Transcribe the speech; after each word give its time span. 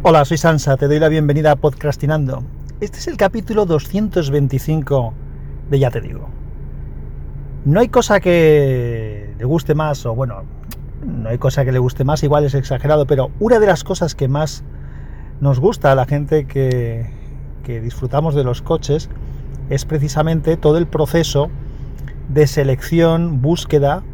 Hola, 0.00 0.24
soy 0.24 0.38
Sansa, 0.38 0.76
te 0.76 0.86
doy 0.86 1.00
la 1.00 1.08
bienvenida 1.08 1.50
a 1.50 1.56
Podcastinando. 1.56 2.44
Este 2.80 2.98
es 2.98 3.08
el 3.08 3.16
capítulo 3.16 3.66
225 3.66 5.12
de 5.70 5.78
Ya 5.80 5.90
te 5.90 6.00
digo. 6.00 6.28
No 7.64 7.80
hay 7.80 7.88
cosa 7.88 8.20
que 8.20 9.34
le 9.36 9.44
guste 9.44 9.74
más, 9.74 10.06
o 10.06 10.14
bueno, 10.14 10.44
no 11.04 11.28
hay 11.28 11.38
cosa 11.38 11.64
que 11.64 11.72
le 11.72 11.80
guste 11.80 12.04
más, 12.04 12.22
igual 12.22 12.44
es 12.44 12.54
exagerado, 12.54 13.08
pero 13.08 13.32
una 13.40 13.58
de 13.58 13.66
las 13.66 13.82
cosas 13.82 14.14
que 14.14 14.28
más 14.28 14.62
nos 15.40 15.58
gusta 15.58 15.90
a 15.90 15.96
la 15.96 16.06
gente 16.06 16.46
que, 16.46 17.10
que 17.64 17.80
disfrutamos 17.80 18.36
de 18.36 18.44
los 18.44 18.62
coches 18.62 19.10
es 19.68 19.84
precisamente 19.84 20.56
todo 20.56 20.78
el 20.78 20.86
proceso 20.86 21.50
de 22.28 22.46
selección, 22.46 23.42
búsqueda 23.42 24.04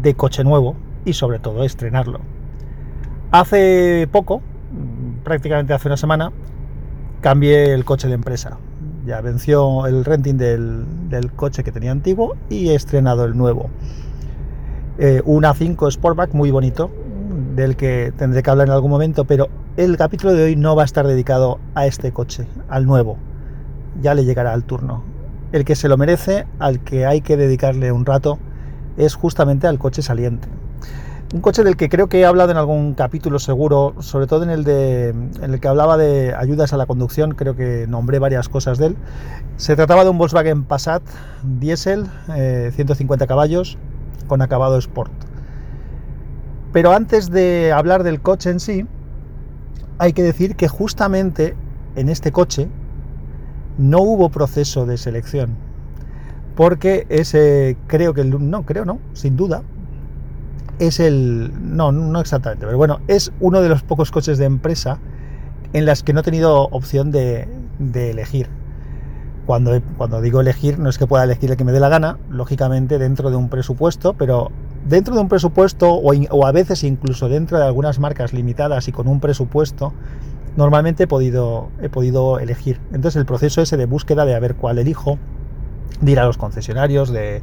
de 0.00 0.14
coche 0.14 0.44
nuevo 0.44 0.76
y 1.04 1.14
sobre 1.14 1.40
todo 1.40 1.64
estrenarlo. 1.64 2.20
Hace 3.32 4.08
poco, 4.12 4.42
prácticamente 5.30 5.72
hace 5.72 5.86
una 5.86 5.96
semana, 5.96 6.32
cambié 7.20 7.72
el 7.72 7.84
coche 7.84 8.08
de 8.08 8.14
empresa. 8.14 8.58
Ya 9.06 9.20
venció 9.20 9.86
el 9.86 10.04
renting 10.04 10.36
del, 10.36 11.30
coche 11.36 11.62
que 11.62 11.70
tenía 11.70 11.92
antiguo 11.92 12.36
y 12.48 12.70
he 12.70 12.74
estrenado 12.74 13.24
el 13.24 13.36
nuevo. 13.36 13.70
Eh, 14.98 15.22
un 15.24 15.44
A5 15.44 15.88
Sportback 15.92 16.34
muy 16.34 16.50
bonito, 16.50 16.90
del 17.54 17.76
que 17.76 18.12
tendré 18.16 18.42
que 18.42 18.50
hablar 18.50 18.66
en 18.66 18.72
algún 18.72 18.90
momento, 18.90 19.24
pero 19.24 19.46
el 19.76 19.96
capítulo 19.96 20.32
de 20.32 20.42
hoy 20.42 20.56
no 20.56 20.74
va 20.74 20.82
a 20.82 20.84
estar 20.84 21.06
dedicado 21.06 21.60
a 21.76 21.86
este 21.86 22.10
coche, 22.10 22.48
al 22.68 22.84
nuevo. 22.84 23.16
Ya 24.02 24.14
le 24.14 24.24
llegará 24.24 24.52
al 24.52 24.64
turno. 24.64 25.04
El 25.52 25.64
que 25.64 25.76
se 25.76 25.88
lo 25.88 25.96
merece, 25.96 26.44
al 26.58 26.80
que 26.80 27.06
hay 27.06 27.20
que 27.20 27.36
dedicarle 27.36 27.92
un 27.92 28.04
rato, 28.04 28.40
es 28.96 29.14
justamente 29.14 29.68
al 29.68 29.78
coche 29.78 30.02
saliente. 30.02 30.48
Un 31.32 31.42
coche 31.42 31.62
del 31.62 31.76
que 31.76 31.88
creo 31.88 32.08
que 32.08 32.18
he 32.18 32.24
hablado 32.26 32.50
en 32.50 32.56
algún 32.56 32.94
capítulo 32.94 33.38
seguro, 33.38 33.94
sobre 34.00 34.26
todo 34.26 34.42
en 34.42 34.50
el, 34.50 34.64
de, 34.64 35.10
en 35.10 35.54
el 35.54 35.60
que 35.60 35.68
hablaba 35.68 35.96
de 35.96 36.34
ayudas 36.34 36.72
a 36.72 36.76
la 36.76 36.86
conducción, 36.86 37.36
creo 37.36 37.54
que 37.54 37.86
nombré 37.86 38.18
varias 38.18 38.48
cosas 38.48 38.78
de 38.78 38.86
él. 38.86 38.96
Se 39.56 39.76
trataba 39.76 40.02
de 40.02 40.10
un 40.10 40.18
Volkswagen 40.18 40.64
Passat 40.64 41.02
diésel, 41.44 42.08
150 42.26 43.24
eh, 43.24 43.28
caballos, 43.28 43.78
con 44.26 44.42
acabado 44.42 44.76
Sport. 44.76 45.12
Pero 46.72 46.90
antes 46.90 47.30
de 47.30 47.70
hablar 47.70 48.02
del 48.02 48.20
coche 48.20 48.50
en 48.50 48.58
sí, 48.58 48.88
hay 49.98 50.12
que 50.12 50.24
decir 50.24 50.56
que 50.56 50.66
justamente 50.66 51.54
en 51.94 52.08
este 52.08 52.32
coche 52.32 52.68
no 53.78 54.00
hubo 54.00 54.30
proceso 54.30 54.84
de 54.84 54.98
selección. 54.98 55.54
Porque 56.56 57.06
ese, 57.08 57.76
creo 57.86 58.14
que, 58.14 58.24
no, 58.24 58.66
creo 58.66 58.84
no, 58.84 58.98
sin 59.12 59.36
duda, 59.36 59.62
es 60.80 60.98
el. 60.98 61.52
No, 61.60 61.92
no 61.92 62.20
exactamente, 62.20 62.66
pero 62.66 62.76
bueno, 62.76 63.00
es 63.06 63.32
uno 63.38 63.60
de 63.60 63.68
los 63.68 63.82
pocos 63.82 64.10
coches 64.10 64.38
de 64.38 64.46
empresa 64.46 64.98
en 65.72 65.84
las 65.84 66.02
que 66.02 66.12
no 66.12 66.20
he 66.20 66.22
tenido 66.24 66.64
opción 66.64 67.12
de, 67.12 67.46
elegir. 67.78 68.48
Cuando, 69.46 69.80
cuando 69.96 70.20
digo 70.20 70.40
elegir, 70.40 70.78
no 70.78 70.88
es 70.88 70.98
que 70.98 71.06
pueda 71.06 71.24
elegir 71.24 71.50
el 71.50 71.56
que 71.56 71.64
me 71.64 71.72
dé 71.72 71.80
la 71.80 71.88
gana, 71.88 72.18
lógicamente 72.30 72.98
dentro 72.98 73.30
de 73.30 73.36
un 73.36 73.48
presupuesto, 73.48 74.14
pero 74.14 74.50
dentro 74.86 75.14
de 75.14 75.20
un 75.20 75.28
presupuesto 75.28 75.92
o, 75.92 76.12
o, 76.30 76.46
a 76.46 76.52
veces 76.52 76.82
incluso 76.82 77.28
dentro 77.28 77.58
de 77.58 77.64
algunas 77.64 77.98
marcas 77.98 78.32
limitadas 78.32 78.88
y 78.88 78.92
con 78.92 79.06
un 79.06 79.20
presupuesto, 79.20 79.92
normalmente 80.56 81.04
he 81.04 81.06
podido, 81.06 81.68
he 81.82 81.88
podido 81.88 82.38
elegir. 82.38 82.80
Entonces 82.92 83.16
el 83.16 83.26
proceso 83.26 83.60
ese 83.60 83.76
de 83.76 83.86
búsqueda 83.86 84.24
de 84.24 84.34
a 84.34 84.40
ver 84.40 84.56
cuál 84.56 84.78
elijo, 84.78 85.18
de 86.00 86.12
ir 86.12 86.20
a 86.20 86.24
los 86.24 86.38
concesionarios, 86.38 87.10
de, 87.10 87.42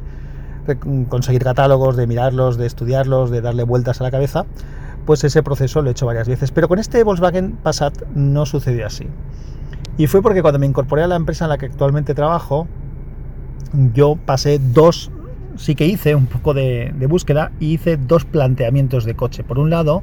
conseguir 0.76 1.42
catálogos, 1.42 1.96
de 1.96 2.06
mirarlos, 2.06 2.56
de 2.58 2.66
estudiarlos, 2.66 3.30
de 3.30 3.40
darle 3.40 3.62
vueltas 3.62 4.00
a 4.00 4.04
la 4.04 4.10
cabeza, 4.10 4.46
pues 5.06 5.24
ese 5.24 5.42
proceso 5.42 5.82
lo 5.82 5.88
he 5.88 5.92
hecho 5.92 6.06
varias 6.06 6.28
veces. 6.28 6.50
Pero 6.50 6.68
con 6.68 6.78
este 6.78 7.02
Volkswagen 7.02 7.52
Passat 7.62 8.06
no 8.14 8.46
sucedió 8.46 8.86
así. 8.86 9.06
Y 9.96 10.06
fue 10.06 10.22
porque 10.22 10.42
cuando 10.42 10.58
me 10.58 10.66
incorporé 10.66 11.02
a 11.02 11.06
la 11.06 11.16
empresa 11.16 11.44
en 11.44 11.50
la 11.50 11.58
que 11.58 11.66
actualmente 11.66 12.14
trabajo, 12.14 12.68
yo 13.94 14.16
pasé 14.16 14.58
dos, 14.58 15.10
sí 15.56 15.74
que 15.74 15.86
hice 15.86 16.14
un 16.14 16.26
poco 16.26 16.54
de, 16.54 16.92
búsqueda 17.08 17.52
y 17.58 17.74
hice 17.74 17.96
dos 17.96 18.24
planteamientos 18.24 19.04
de 19.04 19.14
coche. 19.14 19.44
Por 19.44 19.58
un 19.58 19.70
lado, 19.70 20.02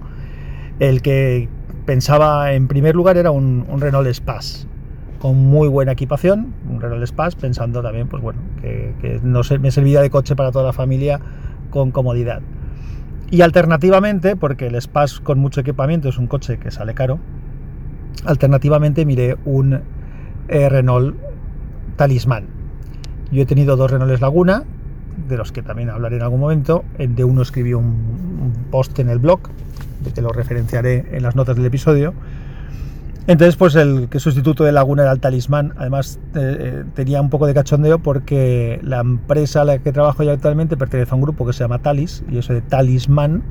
el 0.79 1.01
que 1.01 1.49
pensaba 1.85 2.53
en 2.53 2.67
primer 2.67 2.95
lugar 2.95 3.17
era 3.17 3.31
un, 3.31 3.65
un 3.69 3.79
Renault 3.79 4.07
Space 4.07 4.67
con 5.25 5.33
muy 5.33 5.67
buena 5.67 5.93
equipación, 5.93 6.53
un 6.69 6.79
Renault 6.79 7.01
Space, 7.01 7.35
pensando 7.35 7.81
también, 7.81 8.07
pues 8.07 8.21
bueno, 8.21 8.37
que, 8.61 9.19
no 9.23 9.41
me 9.59 9.71
servía 9.71 9.99
de 10.03 10.11
coche 10.11 10.35
para 10.35 10.51
toda 10.51 10.65
la 10.65 10.71
familia 10.71 11.19
con 11.71 11.89
comodidad. 11.89 12.43
Y 13.31 13.41
alternativamente, 13.41 14.35
porque 14.35 14.67
el 14.67 14.75
Space 14.75 15.23
con 15.23 15.39
mucho 15.39 15.61
equipamiento 15.61 16.09
es 16.09 16.19
un 16.19 16.27
coche 16.27 16.59
que 16.59 16.69
sale 16.69 16.93
caro, 16.93 17.17
alternativamente 18.23 19.03
miré 19.03 19.35
un 19.45 19.81
eh, 20.47 20.69
Renault 20.69 21.17
Talismán. 21.95 22.45
Yo 23.31 23.41
he 23.41 23.45
tenido 23.47 23.77
dos 23.77 23.89
Renaults 23.89 24.21
Laguna, 24.21 24.63
de 25.27 25.37
los 25.37 25.51
que 25.51 25.63
también 25.63 25.89
hablaré 25.89 26.17
en 26.17 26.21
algún 26.21 26.39
momento. 26.39 26.85
De 26.99 27.23
uno 27.23 27.41
escribí 27.41 27.73
un, 27.73 27.83
un 27.85 28.53
post 28.69 28.99
en 28.99 29.09
el 29.09 29.17
blog, 29.17 29.39
que 30.13 30.21
lo 30.21 30.29
referenciaré 30.29 31.17
en 31.17 31.23
las 31.23 31.35
notas 31.35 31.55
del 31.55 31.65
episodio 31.65 32.13
entonces, 33.27 33.55
pues 33.55 33.73
el 33.75 34.07
que 34.09 34.19
sustituto 34.19 34.63
de 34.63 34.71
Laguna 34.71 35.01
era 35.01 35.11
el 35.11 35.19
Talismán. 35.19 35.73
Además, 35.77 36.19
eh, 36.35 36.57
eh, 36.59 36.83
tenía 36.93 37.21
un 37.21 37.31
poco 37.31 37.47
de 37.47 37.55
cachondeo 37.55 37.97
porque 37.97 38.79
la 38.83 38.99
empresa 38.99 39.61
a 39.61 39.65
la 39.65 39.79
que 39.79 39.91
trabajo 39.91 40.21
yo 40.21 40.31
actualmente 40.31 40.77
pertenece 40.77 41.11
a 41.11 41.15
un 41.15 41.21
grupo 41.21 41.45
que 41.45 41.53
se 41.53 41.63
llama 41.63 41.79
Talis, 41.79 42.23
y 42.29 42.37
eso 42.37 42.53
de 42.53 42.61
Talismán, 42.61 43.41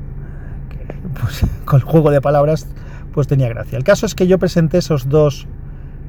pues, 1.20 1.44
con 1.64 1.80
el 1.80 1.84
juego 1.84 2.12
de 2.12 2.20
palabras, 2.20 2.68
pues 3.12 3.26
tenía 3.26 3.48
gracia. 3.48 3.76
El 3.76 3.84
caso 3.84 4.06
es 4.06 4.14
que 4.14 4.28
yo 4.28 4.38
presenté 4.38 4.78
esos 4.78 5.08
dos 5.08 5.48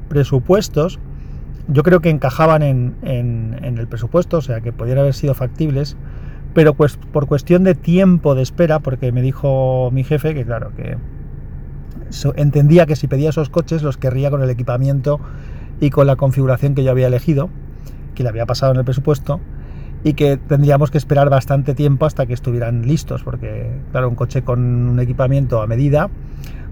presupuestos. 0.08 1.00
Yo 1.66 1.82
creo 1.82 2.00
que 2.00 2.10
encajaban 2.10 2.62
en, 2.62 2.94
en 3.02 3.78
el 3.78 3.88
presupuesto, 3.88 4.38
o 4.38 4.42
sea 4.42 4.60
que 4.60 4.72
podrían 4.72 4.98
haber 4.98 5.14
sido 5.14 5.34
factibles, 5.34 5.96
pero 6.54 6.74
pues 6.74 6.96
por 6.96 7.26
cuestión 7.26 7.64
de 7.64 7.74
tiempo 7.74 8.36
de 8.36 8.42
espera, 8.42 8.78
porque 8.78 9.10
me 9.10 9.20
dijo 9.22 9.90
mi 9.92 10.04
jefe 10.04 10.32
que, 10.34 10.44
claro, 10.44 10.70
que 10.76 10.96
entendía 12.36 12.86
que 12.86 12.96
si 12.96 13.06
pedía 13.06 13.30
esos 13.30 13.50
coches 13.50 13.82
los 13.82 13.96
querría 13.96 14.30
con 14.30 14.42
el 14.42 14.50
equipamiento 14.50 15.20
y 15.80 15.90
con 15.90 16.06
la 16.06 16.16
configuración 16.16 16.74
que 16.74 16.84
yo 16.84 16.90
había 16.90 17.06
elegido, 17.06 17.50
que 18.14 18.22
le 18.22 18.28
había 18.28 18.46
pasado 18.46 18.72
en 18.72 18.78
el 18.78 18.84
presupuesto, 18.84 19.40
y 20.04 20.14
que 20.14 20.36
tendríamos 20.36 20.90
que 20.90 20.98
esperar 20.98 21.30
bastante 21.30 21.74
tiempo 21.74 22.06
hasta 22.06 22.26
que 22.26 22.32
estuvieran 22.32 22.86
listos, 22.86 23.22
porque 23.22 23.70
claro, 23.90 24.08
un 24.08 24.14
coche 24.14 24.42
con 24.42 24.60
un 24.60 25.00
equipamiento 25.00 25.60
a 25.60 25.66
medida, 25.66 26.10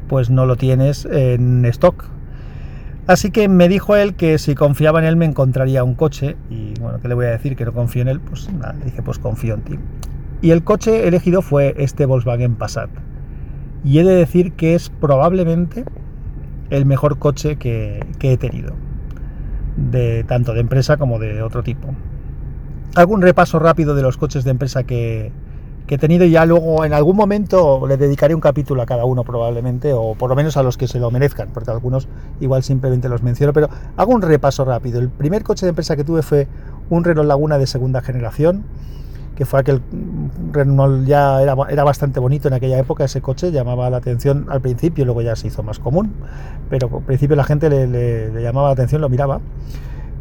pues 0.08 0.30
no 0.30 0.46
lo 0.46 0.56
tienes 0.56 1.04
en 1.04 1.64
stock. 1.66 2.04
Así 3.06 3.30
que 3.30 3.48
me 3.48 3.68
dijo 3.68 3.96
él 3.96 4.14
que 4.14 4.38
si 4.38 4.54
confiaba 4.54 5.00
en 5.00 5.04
él 5.04 5.16
me 5.16 5.24
encontraría 5.24 5.84
un 5.84 5.94
coche, 5.94 6.36
y 6.48 6.74
bueno, 6.80 7.00
¿qué 7.00 7.08
le 7.08 7.14
voy 7.14 7.26
a 7.26 7.30
decir? 7.30 7.56
Que 7.56 7.64
no 7.64 7.72
confío 7.72 8.02
en 8.02 8.08
él, 8.08 8.20
pues 8.20 8.52
nada, 8.52 8.74
le 8.78 8.86
dije, 8.86 9.02
pues 9.02 9.18
confío 9.18 9.54
en 9.54 9.60
ti. 9.62 9.78
Y 10.40 10.50
el 10.50 10.62
coche 10.62 11.08
elegido 11.08 11.42
fue 11.42 11.74
este 11.76 12.06
Volkswagen 12.06 12.54
Passat 12.54 12.90
y 13.84 13.98
he 13.98 14.04
de 14.04 14.14
decir 14.14 14.52
que 14.54 14.74
es 14.74 14.88
probablemente 14.88 15.84
el 16.70 16.86
mejor 16.86 17.18
coche 17.18 17.56
que, 17.56 18.04
he 18.20 18.36
tenido, 18.38 18.72
de, 19.76 20.24
tanto 20.24 20.54
de 20.54 20.60
empresa 20.60 20.96
como 20.96 21.18
de 21.18 21.42
otro 21.42 21.62
tipo. 21.62 21.88
Un 23.08 23.22
repaso 23.22 23.58
rápido 23.58 23.94
de 23.94 24.02
los 24.02 24.16
coches 24.16 24.44
de 24.44 24.50
empresa 24.50 24.84
que, 24.84 25.32
he 25.86 25.98
tenido 25.98 26.24
y 26.24 26.30
ya 26.30 26.46
luego 26.46 26.84
en 26.84 26.94
algún 26.94 27.14
momento 27.14 27.86
le 27.86 27.98
dedicaré 27.98 28.34
un 28.34 28.40
capítulo 28.40 28.80
a 28.82 28.86
cada 28.86 29.04
uno 29.04 29.22
probablemente, 29.22 29.92
o 29.92 30.14
por 30.14 30.30
lo 30.30 30.36
menos 30.36 30.56
a 30.56 30.62
los 30.62 30.78
que 30.78 30.88
se 30.88 30.98
lo 30.98 31.10
merezcan, 31.10 31.50
porque 31.52 31.70
algunos 31.70 32.08
igual 32.40 32.62
simplemente 32.62 33.08
los 33.10 33.22
menciono, 33.22 33.52
pero 33.52 33.68
hago 33.96 34.12
un 34.12 34.22
repaso 34.22 34.64
rápido. 34.64 34.98
El 34.98 35.10
primer 35.10 35.42
coche 35.42 35.66
de 35.66 35.70
empresa 35.70 35.94
que 35.94 36.04
tuve 36.04 36.22
fue 36.22 36.48
un 36.88 37.04
Renault 37.04 37.28
Laguna 37.28 37.58
de 37.58 37.66
segunda 37.66 38.00
generación, 38.00 38.64
que 39.34 39.44
fue 39.44 39.60
aquel 39.60 39.80
Renault 40.52 41.06
ya 41.06 41.42
era, 41.42 41.56
era, 41.68 41.84
bastante 41.84 42.20
bonito 42.20 42.48
en 42.48 42.54
aquella 42.54 42.78
época, 42.78 43.04
ese 43.04 43.20
coche 43.20 43.50
llamaba 43.50 43.90
la 43.90 43.96
atención 43.96 44.46
al 44.48 44.60
principio, 44.60 45.04
luego 45.04 45.22
ya 45.22 45.34
se 45.36 45.48
hizo 45.48 45.62
más 45.62 45.78
común, 45.78 46.12
pero 46.70 46.88
al 46.94 47.02
principio 47.02 47.36
la 47.36 47.44
gente 47.44 47.68
le, 47.68 48.42
llamaba 48.42 48.68
la 48.68 48.74
atención, 48.74 49.00
lo 49.00 49.08
miraba. 49.08 49.40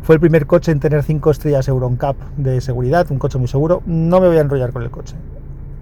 Fue 0.01 0.15
el 0.15 0.19
primer 0.19 0.45
coche 0.47 0.71
en 0.71 0.79
tener 0.79 1.03
5 1.03 1.31
estrellas 1.31 1.67
Euroncap 1.67 2.17
de 2.35 2.59
seguridad, 2.59 3.07
un 3.09 3.19
coche 3.19 3.37
muy 3.37 3.47
seguro. 3.47 3.81
No 3.85 4.19
me 4.19 4.27
voy 4.27 4.37
a 4.37 4.41
enrollar 4.41 4.73
con 4.73 4.83
el 4.83 4.91
coche. 4.91 5.15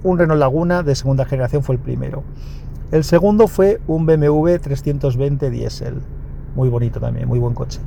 Un 0.04 0.20
Renault 0.20 0.40
Laguna 0.40 0.84
de 0.84 0.94
segunda 0.94 1.26
generación 1.26 1.64
fue 1.64 1.76
el 1.76 1.82
primero. 1.82 2.24
El 2.92 3.04
segundo 3.04 3.48
fue 3.48 3.80
un 3.88 4.06
BMW 4.06 4.58
320 4.62 5.50
diésel, 5.50 6.02
muy 6.56 6.70
bonito 6.70 7.00
también, 7.00 7.28
muy 7.28 7.40
buen 7.40 7.56
coche. 7.56 7.80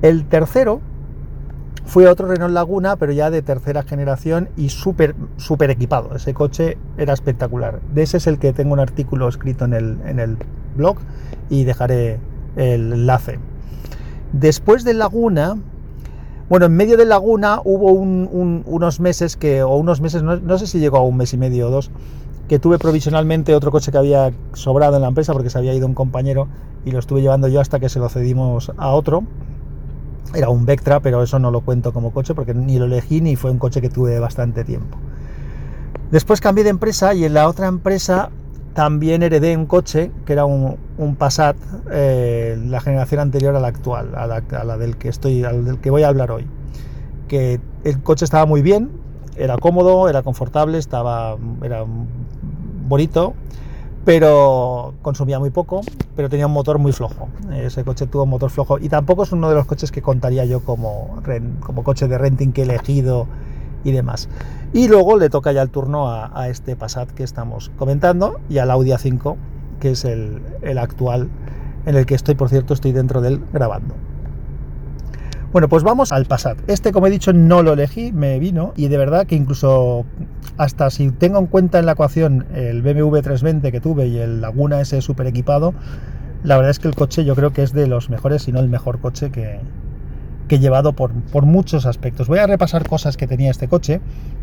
El 0.00 0.26
tercero 0.26 0.80
fue 1.88 2.06
otro 2.06 2.28
Renault 2.28 2.52
Laguna, 2.52 2.96
pero 2.96 3.12
ya 3.12 3.30
de 3.30 3.40
tercera 3.40 3.82
generación 3.82 4.50
y 4.58 4.68
súper 4.68 5.14
super 5.38 5.70
equipado. 5.70 6.14
Ese 6.14 6.34
coche 6.34 6.76
era 6.98 7.14
espectacular. 7.14 7.80
De 7.94 8.02
ese 8.02 8.18
es 8.18 8.26
el 8.26 8.38
que 8.38 8.52
tengo 8.52 8.74
un 8.74 8.80
artículo 8.80 9.26
escrito 9.26 9.64
en 9.64 9.72
el, 9.72 9.98
en 10.04 10.20
el 10.20 10.36
blog 10.76 10.98
y 11.48 11.64
dejaré 11.64 12.20
el 12.56 12.92
enlace. 12.92 13.38
Después 14.34 14.84
del 14.84 14.98
Laguna, 14.98 15.56
bueno, 16.50 16.66
en 16.66 16.76
medio 16.76 16.98
del 16.98 17.08
Laguna 17.08 17.62
hubo 17.64 17.92
unos 17.92 19.00
meses 19.00 19.38
que, 19.38 19.62
o 19.62 19.74
unos 19.76 20.02
meses, 20.02 20.22
no, 20.22 20.58
sé 20.58 20.66
si 20.66 20.80
llegó 20.80 20.98
a 20.98 21.02
un 21.02 21.16
mes 21.16 21.32
y 21.32 21.38
medio 21.38 21.68
o 21.68 21.70
dos, 21.70 21.90
que 22.48 22.58
tuve 22.58 22.78
provisionalmente 22.78 23.54
otro 23.54 23.70
coche 23.70 23.90
que 23.90 23.96
había 23.96 24.30
sobrado 24.52 24.96
en 24.96 25.02
la 25.02 25.08
empresa 25.08 25.32
porque 25.32 25.48
se 25.48 25.56
había 25.56 25.72
ido 25.72 25.86
un 25.86 25.94
compañero 25.94 26.48
y 26.84 26.90
lo 26.90 26.98
estuve 26.98 27.22
llevando 27.22 27.48
yo 27.48 27.62
hasta 27.62 27.80
que 27.80 27.88
se 27.88 27.98
lo 27.98 28.10
cedimos 28.10 28.72
a 28.76 28.90
otro. 28.90 29.24
Era 30.34 30.50
un 30.50 30.66
Vectra, 30.66 31.00
pero 31.00 31.22
eso 31.22 31.38
no 31.38 31.50
lo 31.50 31.62
cuento 31.62 31.92
como 31.92 32.12
coche 32.12 32.34
porque 32.34 32.54
ni 32.54 32.78
lo 32.78 32.84
elegí 32.84 33.20
ni 33.20 33.36
fue 33.36 33.50
un 33.50 33.58
coche 33.58 33.80
que 33.80 33.88
tuve 33.88 34.18
bastante 34.18 34.64
tiempo. 34.64 34.98
Después 36.10 36.40
cambié 36.40 36.64
de 36.64 36.70
empresa 36.70 37.14
y 37.14 37.24
en 37.24 37.34
la 37.34 37.48
otra 37.48 37.66
empresa 37.66 38.30
también 38.74 39.22
heredé 39.22 39.56
un 39.56 39.66
coche 39.66 40.10
que 40.24 40.32
era 40.32 40.44
un, 40.44 40.78
Passat, 41.18 41.56
eh, 41.90 42.56
la 42.66 42.80
generación 42.80 43.20
anterior 43.20 43.56
a 43.56 43.60
la 43.60 43.68
actual, 43.68 44.14
a 44.14 44.26
la, 44.26 44.78
del 44.78 44.96
que 44.96 45.08
estoy, 45.08 45.44
al 45.44 45.64
del 45.64 45.78
que 45.78 45.90
voy 45.90 46.04
a 46.04 46.08
hablar 46.08 46.30
hoy. 46.30 46.46
Que 47.26 47.60
el 47.84 48.02
coche 48.02 48.24
estaba 48.24 48.46
muy 48.46 48.62
bien, 48.62 48.90
era 49.36 49.56
cómodo, 49.58 50.08
era 50.08 50.22
confortable, 50.22 50.78
estaba, 50.78 51.36
era 51.62 51.84
bonito, 52.88 53.34
pero 54.04 54.94
consumía 55.02 55.38
muy 55.38 55.50
poco, 55.50 55.82
pero 56.16 56.28
tenía 56.28 56.46
un 56.46 56.52
motor 56.52 56.78
muy 56.78 56.92
flojo. 56.92 57.28
Ese 57.52 57.84
coche 57.84 58.06
tuvo 58.06 58.24
un 58.24 58.30
motor 58.30 58.50
flojo 58.50 58.78
y 58.78 58.88
tampoco 58.88 59.24
es 59.24 59.32
uno 59.32 59.48
de 59.48 59.54
los 59.54 59.66
coches 59.66 59.92
que 59.92 60.02
contaría 60.02 60.44
yo 60.44 60.60
como, 60.60 61.20
coche 61.84 62.08
de 62.08 62.18
renting 62.18 62.52
que 62.52 62.62
he 62.62 62.64
elegido 62.64 63.26
y 63.84 63.92
demás. 63.92 64.28
Y 64.72 64.88
luego 64.88 65.16
le 65.16 65.30
toca 65.30 65.52
ya 65.52 65.62
el 65.62 65.70
turno 65.70 66.10
a, 66.10 66.48
este 66.48 66.76
Passat 66.76 67.10
que 67.10 67.22
estamos 67.22 67.70
comentando 67.78 68.40
y 68.48 68.58
al 68.58 68.70
Audi 68.70 68.90
A5, 68.90 69.36
que 69.80 69.92
es 69.92 70.04
el, 70.04 70.42
el 70.62 70.78
actual 70.78 71.28
en 71.86 71.96
el 71.96 72.06
que 72.06 72.14
estoy, 72.14 72.34
por 72.34 72.48
cierto, 72.48 72.74
estoy 72.74 72.92
dentro 72.92 73.20
del 73.20 73.40
grabando. 73.52 73.94
Bueno, 75.50 75.66
pues 75.70 75.82
vamos 75.82 76.12
al 76.12 76.26
Passat. 76.26 76.58
Este, 76.68 76.92
como 76.92 77.06
he 77.06 77.10
dicho, 77.10 77.32
no 77.32 77.62
lo 77.62 77.72
elegí, 77.72 78.12
me 78.12 78.38
vino 78.38 78.74
y 78.76 78.88
de 78.88 78.98
verdad 78.98 79.26
que 79.26 79.34
incluso 79.34 80.04
hasta 80.58 80.90
si 80.90 81.10
tengo 81.10 81.38
en 81.38 81.46
cuenta 81.46 81.78
en 81.78 81.86
la 81.86 81.92
ecuación 81.92 82.46
el 82.54 82.82
BMW 82.82 83.20
320 83.20 83.72
que 83.72 83.80
tuve 83.80 84.08
y 84.08 84.18
el 84.18 84.42
Laguna 84.42 84.78
ese 84.82 85.00
super 85.00 85.26
equipado, 85.26 85.72
la 86.44 86.56
verdad 86.56 86.70
es 86.70 86.78
que 86.78 86.88
el 86.88 86.94
coche 86.94 87.24
yo 87.24 87.34
creo 87.34 87.54
que 87.54 87.62
es 87.62 87.72
de 87.72 87.86
los 87.86 88.10
mejores, 88.10 88.42
si 88.42 88.52
no 88.52 88.60
el 88.60 88.68
mejor 88.68 89.00
coche 89.00 89.30
que, 89.30 89.58
que 90.48 90.56
he 90.56 90.58
llevado 90.58 90.92
por, 90.92 91.12
por, 91.12 91.46
muchos 91.46 91.86
aspectos. 91.86 92.28
Voy 92.28 92.40
a 92.40 92.46
repasar 92.46 92.86
cosas 92.86 93.16
que 93.16 93.26
tenía 93.26 93.50
este 93.50 93.68
coche 93.68 94.02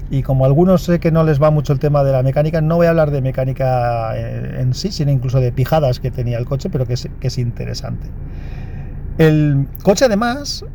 y 0.10 0.24
como 0.24 0.46
algunos 0.46 0.82
sé 0.82 1.00
que 1.00 1.12
no 1.12 1.24
les 1.24 1.40
va 1.40 1.52
mucho 1.52 1.72
el 1.72 1.78
tema 1.78 2.04
de 2.04 2.14
la 2.14 2.24
mecánica, 2.24 2.62
no 2.62 2.78
voy 2.78 2.88
a 2.88 2.90
hablar 2.90 3.12
de 3.12 3.22
mecánica 3.22 4.18
eh, 4.18 4.60
en 4.60 4.74
sí, 4.74 4.92
sino 4.92 5.12
incluso 5.12 5.40
de 5.40 5.52
pijadas 5.52 6.00
que 6.00 6.10
tenía 6.10 6.40
el 6.40 6.46
coche, 6.46 6.72
pero 6.72 6.88
que 6.88 6.96
es 6.96 7.38
interesante. 7.38 8.08
El 9.20 9.68
coche 9.84 10.06
además 10.06 10.66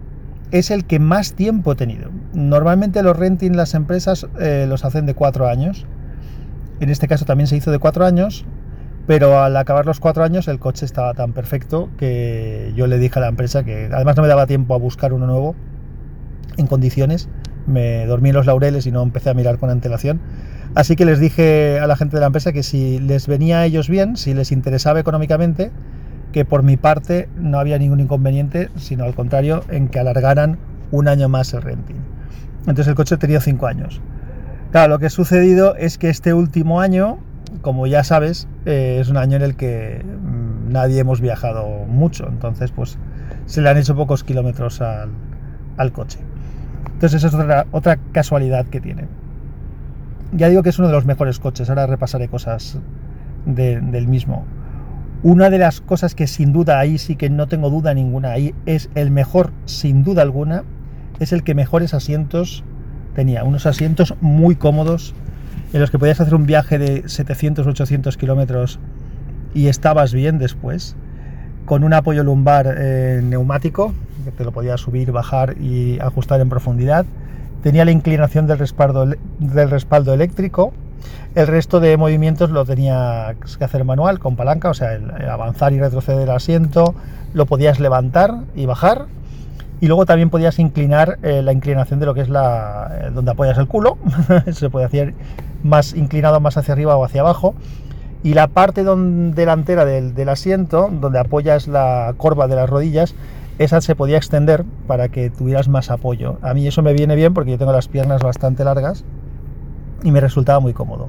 es 0.51 0.71
el 0.71 0.85
que 0.85 0.99
más 0.99 1.35
tiempo 1.35 1.73
he 1.73 1.77
tenido. 1.77 2.11
Normalmente 2.33 3.03
los 3.03 3.17
renting 3.17 3.57
las 3.57 3.75
empresas 3.75 4.27
eh, 4.41 4.67
los 4.69 4.85
hacen 4.85 5.07
de 5.07 5.15
cuatro 5.15 5.49
años. 5.49 5.87
En 6.81 6.91
este 6.91 7.09
caso 7.09 7.25
también 7.25 7.47
se 7.47 7.57
hizo 7.57 7.71
de 7.71 7.79
cuatro 7.79 8.05
años, 8.05 8.45
pero 9.07 9.43
al 9.43 9.57
acabar 9.57 9.87
los 9.87 10.01
cuatro 10.01 10.25
años 10.25 10.49
el 10.49 10.59
coche 10.59 10.87
estaba 10.87 11.15
tan 11.15 11.33
perfecto 11.33 11.91
que 11.99 12.73
yo 12.77 12.87
le 12.87 12.99
dije 12.99 13.19
a 13.19 13.23
la 13.23 13.29
empresa 13.29 13.65
que 13.65 13.91
además 13.93 14.17
no 14.17 14.23
me 14.23 14.29
daba 14.29 14.47
tiempo 14.47 14.75
a 14.75 14.79
buscar 14.79 15.13
uno 15.13 15.27
nuevo 15.27 15.55
en 16.57 16.67
condiciones. 16.67 17.29
Me 17.67 18.07
dormí 18.07 18.31
en 18.31 18.35
los 18.35 18.47
laureles 18.47 18.87
y 18.87 18.93
no 18.93 19.03
empecé 19.03 19.31
a 19.31 19.35
mirar 19.35 19.59
con 19.59 19.71
antelación. 19.71 20.21
Así 20.75 20.97
que 20.97 21.05
les 21.05 21.19
dije 21.19 21.79
a 21.81 21.87
la 21.87 21.97
gente 21.97 22.17
de 22.17 22.21
la 22.21 22.27
empresa 22.27 22.53
que 22.53 22.63
si 22.63 22.99
les 23.01 23.27
venía 23.27 23.61
a 23.61 23.67
ellos 23.67 23.89
bien, 23.89 24.17
si 24.17 24.35
les 24.35 24.53
interesaba 24.53 25.01
económicamente, 25.01 25.71
que 26.33 26.45
por 26.45 26.63
mi 26.63 26.77
parte 26.77 27.29
no 27.37 27.59
había 27.59 27.79
ningún 27.79 28.01
inconveniente, 28.01 28.71
sino 28.77 29.05
al 29.05 29.15
contrario, 29.15 29.65
en 29.69 29.89
que 29.89 29.99
alargaran 29.99 30.59
un 30.91 31.09
año 31.09 31.29
más 31.29 31.53
el 31.55 31.63
renting. 31.63 31.97
Entonces 32.61 32.89
el 32.89 32.95
coche 32.95 33.17
tenía 33.17 33.41
cinco 33.41 33.67
años. 33.67 34.01
Claro, 34.71 34.95
lo 34.95 34.99
que 34.99 35.07
ha 35.07 35.11
sucedido 35.11 35.75
es 35.77 35.99
que 35.99 36.11
este 36.11 36.33
último 36.35 36.81
año 36.81 37.19
como 37.63 37.87
ya 37.87 38.05
sabes, 38.05 38.49
eh, 38.65 38.99
es 39.01 39.09
un 39.09 39.17
año 39.17 39.37
en 39.37 39.43
el 39.43 39.57
que 39.57 40.05
mm, 40.05 40.73
nadie 40.73 41.01
hemos 41.01 41.21
viajado 41.21 41.67
mucho, 41.87 42.29
entonces 42.29 42.71
pues 42.71 42.99
se 43.47 43.61
le 43.61 43.69
han 43.69 43.77
hecho 43.77 43.95
pocos 43.95 44.25
kilómetros 44.25 44.81
al, 44.81 45.11
coche. 45.93 46.19
Entonces 46.93 47.15
esa 47.15 47.29
es 47.29 47.35
otra, 47.35 47.67
otra, 47.71 47.99
casualidad 48.13 48.67
que 48.67 48.81
tiene. 48.81 49.07
Ya 50.33 50.49
digo 50.49 50.63
que 50.63 50.69
es 50.69 50.79
uno 50.79 50.89
de 50.89 50.95
los 50.95 51.07
mejores 51.07 51.39
coches, 51.39 51.69
ahora 51.69 51.87
repasaré 51.87 52.29
cosas 52.29 52.79
del 53.47 54.07
mismo. 54.07 54.45
Una 55.23 55.51
de 55.51 55.59
las 55.59 55.83
cosas 55.83 56.15
que 56.15 56.27
sin 56.27 56.51
duda 56.53 56.79
ahí 56.79 56.97
sí 56.97 57.15
que 57.15 57.29
no 57.29 57.47
tengo 57.47 57.69
duda 57.69 57.93
ninguna, 57.93 58.31
ahí 58.31 58.55
es 58.65 58.89
el 58.95 59.11
mejor, 59.11 59.53
sin 59.67 60.03
duda 60.03 60.23
alguna, 60.23 60.65
es 61.19 61.35
el 61.35 61.43
que 61.43 61.55
mejores 61.55 61.93
asientos 61.93 62.65
tenía. 63.15 63.45
Unos 63.45 63.67
asientos 63.67 64.15
muy 64.23 64.57
cómodos, 64.57 65.15
en 65.75 65.81
los 65.81 65.91
que 65.91 65.99
podías 65.99 66.23
hacer 66.23 66.35
un 66.35 66.47
viaje 66.47 66.79
de 66.79 67.07
700 67.07 67.67
800 67.67 68.17
kilómetros 68.17 68.81
y 69.53 69.67
estabas 69.67 70.15
bien 70.15 70.39
después, 70.39 70.97
con 71.67 71.85
un 71.85 71.93
apoyo 71.93 72.25
lumbar 72.25 72.75
eh, 72.79 73.21
neumático, 73.23 73.93
que 74.25 74.31
te 74.31 74.45
lo 74.45 74.53
podías 74.53 74.81
subir, 74.81 75.13
bajar 75.13 75.57
y 75.61 75.99
ajustar 76.01 76.41
en 76.41 76.49
profundidad. 76.49 77.05
Tenía 77.63 77.85
la 77.85 77.91
inclinación 77.91 78.47
del 78.47 78.59
respaldo, 78.59 79.07
del 79.39 79.71
respaldo 79.71 80.15
eléctrico. 80.15 80.73
El 81.35 81.47
resto 81.47 81.81
de 81.81 81.97
movimientos 81.97 82.51
lo 82.51 82.65
tenía 82.65 83.35
que 83.59 83.65
hacer 83.65 83.85
manual, 83.85 84.19
con 84.19 84.37
palanca, 84.37 84.71
o 84.71 84.75
sea, 84.75 84.99
avanzar 85.31 85.73
y 85.73 85.81
retroceder 85.81 86.23
el 86.23 86.31
asiento, 86.31 86.95
lo 87.35 87.47
podías 87.47 87.81
levantar 87.81 88.35
y 88.55 88.67
bajar 88.67 89.07
y 89.81 89.87
luego 89.87 90.05
también 90.05 90.31
podías 90.31 90.59
inclinar 90.59 91.19
eh, 91.23 91.43
la 91.43 91.53
inclinación 91.53 92.01
de 92.01 92.07
lo 92.07 92.15
que 92.15 92.21
es 92.21 92.29
la 92.29 92.91
eh, 93.01 93.11
donde 93.15 93.31
apoyas 93.31 93.57
el 93.59 93.67
culo 93.67 93.97
se 94.53 94.69
puede 94.69 94.85
hacer 94.85 95.15
más 95.63 95.95
inclinado 95.95 96.39
más 96.41 96.57
hacia 96.57 96.75
arriba 96.75 96.97
o 96.97 97.05
hacia 97.05 97.23
abajo 97.23 97.55
y 98.23 98.35
la 98.35 98.49
parte 98.49 98.85
delantera 98.85 99.87
del, 99.87 100.29
asiento 100.29 100.91
donde 100.93 101.19
apoyas 101.19 101.69
la 101.69 102.13
corva 102.19 102.49
de 102.49 102.57
las 102.57 102.69
rodillas 102.69 103.15
esa 103.59 103.81
se 103.81 103.95
podía 103.95 104.19
extender 104.19 104.65
para 104.87 105.09
que 105.09 105.29
tuvieras 105.29 105.69
más 105.69 105.91
apoyo. 105.91 106.39
A 106.41 106.55
mí 106.55 106.67
eso 106.67 106.81
me 106.81 106.95
viene 106.95 107.15
bien 107.15 107.35
porque 107.35 107.51
yo 107.51 107.59
tengo 107.59 107.73
las 107.73 107.89
piernas 107.89 108.23
bastante 108.23 108.65
largas 108.65 109.05
y 110.03 110.11
me 110.11 110.21
resultaba 110.21 110.61
muy 110.61 110.73
cómodo 110.73 111.09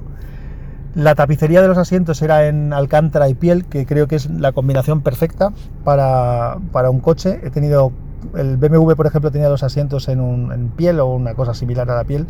la 0.96 1.16
tapicería 1.16 1.62
de 1.62 1.68
los 1.68 1.78
asientos 1.78 2.22
era 2.22 2.48
en 2.48 2.74
alcántara 2.74 3.30
y 3.30 3.34
piel, 3.34 3.66
que 3.66 3.86
creo 3.86 4.08
que 4.08 4.18
es 4.18 4.30
la 4.30 4.52
combinación 4.52 5.02
perfecta 5.02 5.54
para, 5.84 6.58
para 6.72 6.90
un 6.90 7.00
coche. 7.00 7.40
He 7.44 7.50
tenido 7.50 7.92
el 8.36 8.58
BMW, 8.58 8.94
por 8.94 9.08
ejemplo, 9.08 9.32
tenía 9.32 9.50
los 9.50 9.64
asientos 9.64 10.08
en, 10.08 10.72
piel 10.76 11.00
o 11.00 11.08
una 11.08 11.34
cosa 11.34 11.54
similar 11.54 11.90
a 11.90 11.96
la 11.96 12.04
piel 12.04 12.28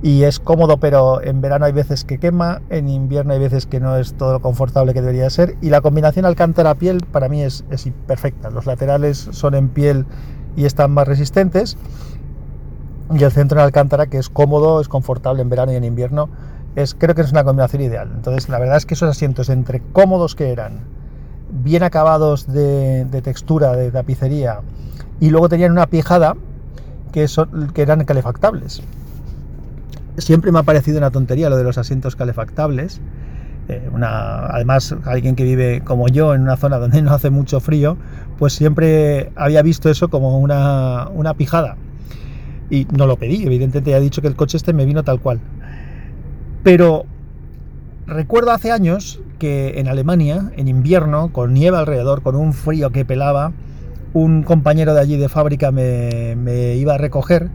y 0.00 0.22
es 0.22 0.38
cómodo, 0.38 0.78
pero 0.78 1.20
en 1.22 1.40
verano 1.40 1.64
hay 1.64 1.72
veces 1.72 2.04
que 2.04 2.18
quema, 2.18 2.62
en 2.70 2.88
invierno 2.88 3.32
hay 3.32 3.40
veces 3.40 3.66
que 3.66 3.80
no 3.80 3.96
es 3.96 4.14
todo 4.14 4.34
lo 4.34 4.40
confortable 4.40 4.94
que 4.94 5.00
debería 5.00 5.28
ser. 5.28 5.56
Y 5.60 5.70
la 5.70 5.80
combinación 5.80 6.24
alcántara-piel 6.24 7.04
para 7.10 7.28
mí 7.28 7.42
es, 7.42 7.64
perfecta. 8.06 8.50
Los 8.50 8.66
laterales 8.66 9.28
son 9.32 9.54
en 9.54 9.68
piel 9.68 10.06
y 10.56 10.66
están 10.66 10.92
más 10.92 11.08
resistentes. 11.08 11.76
Y 13.14 13.24
el 13.24 13.32
centro 13.32 13.58
en 13.58 13.64
alcántara, 13.64 14.06
que 14.06 14.18
es 14.18 14.28
cómodo, 14.28 14.80
es 14.80 14.88
confortable 14.88 15.42
en 15.42 15.48
verano 15.48 15.72
y 15.72 15.76
en 15.76 15.84
invierno, 15.84 16.28
es, 16.76 16.94
creo 16.94 17.14
que 17.14 17.22
es 17.22 17.32
una 17.32 17.44
combinación 17.44 17.82
ideal. 17.82 18.10
Entonces, 18.14 18.48
la 18.48 18.58
verdad 18.58 18.76
es 18.76 18.86
que 18.86 18.94
esos 18.94 19.08
asientos, 19.08 19.48
entre 19.48 19.80
cómodos 19.80 20.34
que 20.34 20.52
eran, 20.52 20.80
bien 21.50 21.82
acabados 21.82 22.46
de, 22.46 23.06
textura, 23.22 23.72
de 23.72 23.90
tapicería, 23.90 24.60
y 25.20 25.30
luego 25.30 25.48
tenían 25.48 25.72
una 25.72 25.86
pijada 25.86 26.36
que, 27.12 27.28
son, 27.28 27.72
que 27.72 27.82
eran 27.82 28.04
calefactables. 28.04 28.82
Siempre 30.18 30.52
me 30.52 30.58
ha 30.58 30.62
parecido 30.62 30.98
una 30.98 31.10
tontería 31.10 31.48
lo 31.48 31.56
de 31.56 31.64
los 31.64 31.78
asientos 31.78 32.16
calefactables. 32.16 33.00
Eh, 33.68 33.90
además, 34.00 34.94
alguien 35.04 35.36
que 35.36 35.44
vive 35.44 35.82
como 35.84 36.08
yo 36.08 36.34
en 36.34 36.42
una 36.42 36.56
zona 36.56 36.78
donde 36.78 37.02
no 37.02 37.12
hace 37.12 37.30
mucho 37.30 37.60
frío, 37.60 37.96
pues 38.38 38.52
siempre 38.52 39.32
había 39.36 39.62
visto 39.62 39.90
eso 39.90 40.08
como 40.08 40.38
una, 40.38 41.08
una 41.14 41.34
pijada. 41.34 41.76
Y 42.70 42.86
no 42.96 43.06
lo 43.06 43.16
pedí, 43.16 43.44
evidentemente 43.44 43.90
ya 43.90 43.98
he 43.98 44.00
dicho 44.00 44.20
que 44.20 44.28
el 44.28 44.36
coche 44.36 44.56
este 44.56 44.72
me 44.72 44.84
vino 44.84 45.02
tal 45.02 45.20
cual. 45.20 45.40
Pero 46.62 47.06
recuerdo 48.06 48.50
hace 48.50 48.72
años 48.72 49.20
que 49.38 49.78
en 49.78 49.88
Alemania, 49.88 50.50
en 50.56 50.68
invierno, 50.68 51.32
con 51.32 51.54
nieve 51.54 51.76
alrededor, 51.76 52.22
con 52.22 52.36
un 52.36 52.52
frío 52.52 52.90
que 52.90 53.04
pelaba, 53.04 53.52
un 54.12 54.42
compañero 54.42 54.94
de 54.94 55.00
allí 55.00 55.16
de 55.16 55.28
fábrica 55.28 55.70
me, 55.70 56.74
iba 56.76 56.94
a 56.94 56.98
recoger 56.98 57.50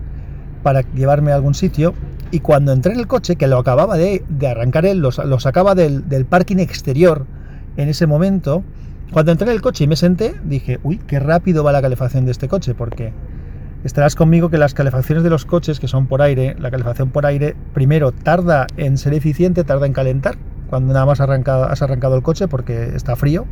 para 0.62 0.82
llevarme 0.93 1.32
a 1.32 1.36
algún 1.36 1.53
sitio 1.53 1.93
y 2.32 2.39
cuando 2.39 2.72
entré 2.72 2.93
en 2.93 3.00
el 3.00 3.08
coche, 3.08 3.36
que 3.36 3.48
lo 3.48 3.58
acababa 3.60 3.98
de, 3.98 4.24
arrancar 4.50 4.86
él, 4.86 5.00
lo, 5.00 5.12
sacaba 5.12 5.75
del, 5.75 6.08
del, 6.10 6.25
parking 6.25 6.58
exterior 6.58 7.27
en 7.77 7.89
ese 7.89 8.08
momento, 8.08 8.63
cuando 9.12 9.32
entré 9.32 9.48
en 9.50 9.53
el 9.53 9.62
coche 9.62 9.84
y 9.84 9.88
me 9.88 9.96
senté, 9.96 10.34
dije, 10.43 10.79
uy, 10.84 11.00
qué 11.05 11.20
rápido 11.20 11.63
va 11.63 11.72
la 11.72 11.82
calefacción 11.82 12.25
de 12.25 12.32
este 12.32 12.48
coche, 12.48 12.74
porque 12.74 13.13
estarás 13.83 14.15
conmigo 14.15 14.49
que 14.49 14.57
las 14.57 14.73
calefacciones 14.73 15.23
de 15.23 15.29
los 15.29 15.45
coches, 15.45 15.79
que 15.79 15.87
son 15.87 16.07
por 16.07 16.21
aire, 16.21 16.55
la 16.59 16.71
calefacción 16.71 17.09
por 17.09 17.25
aire, 17.25 17.55
primero 17.73 18.11
tarda 18.11 18.67
en 18.77 18.97
ser 18.97 19.13
eficiente, 19.13 19.63
tarda 19.63 19.85
en 19.85 19.93
calentar, 19.93 20.35
cuando 20.69 20.93
nada 20.93 21.05
más 21.05 21.19
arrancado, 21.19 21.65
has 21.65 21.81
arrancado 21.81 22.15
el 22.15 22.23
coche 22.23 22.47
porque 22.47 22.95
está 22.95 23.15
frío, 23.15 23.45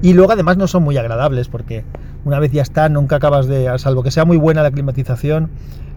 y 0.00 0.14
luego 0.14 0.32
además 0.32 0.56
no 0.56 0.68
son 0.68 0.84
muy 0.84 0.96
agradables 0.96 1.48
porque 1.48 1.84
una 2.24 2.38
vez 2.38 2.52
ya 2.52 2.62
está, 2.62 2.88
nunca 2.88 3.16
acabas 3.16 3.46
de, 3.46 3.76
salvo 3.78 4.02
que 4.02 4.10
sea 4.10 4.24
muy 4.24 4.36
buena 4.36 4.62
la 4.62 4.70
climatización, 4.70 5.50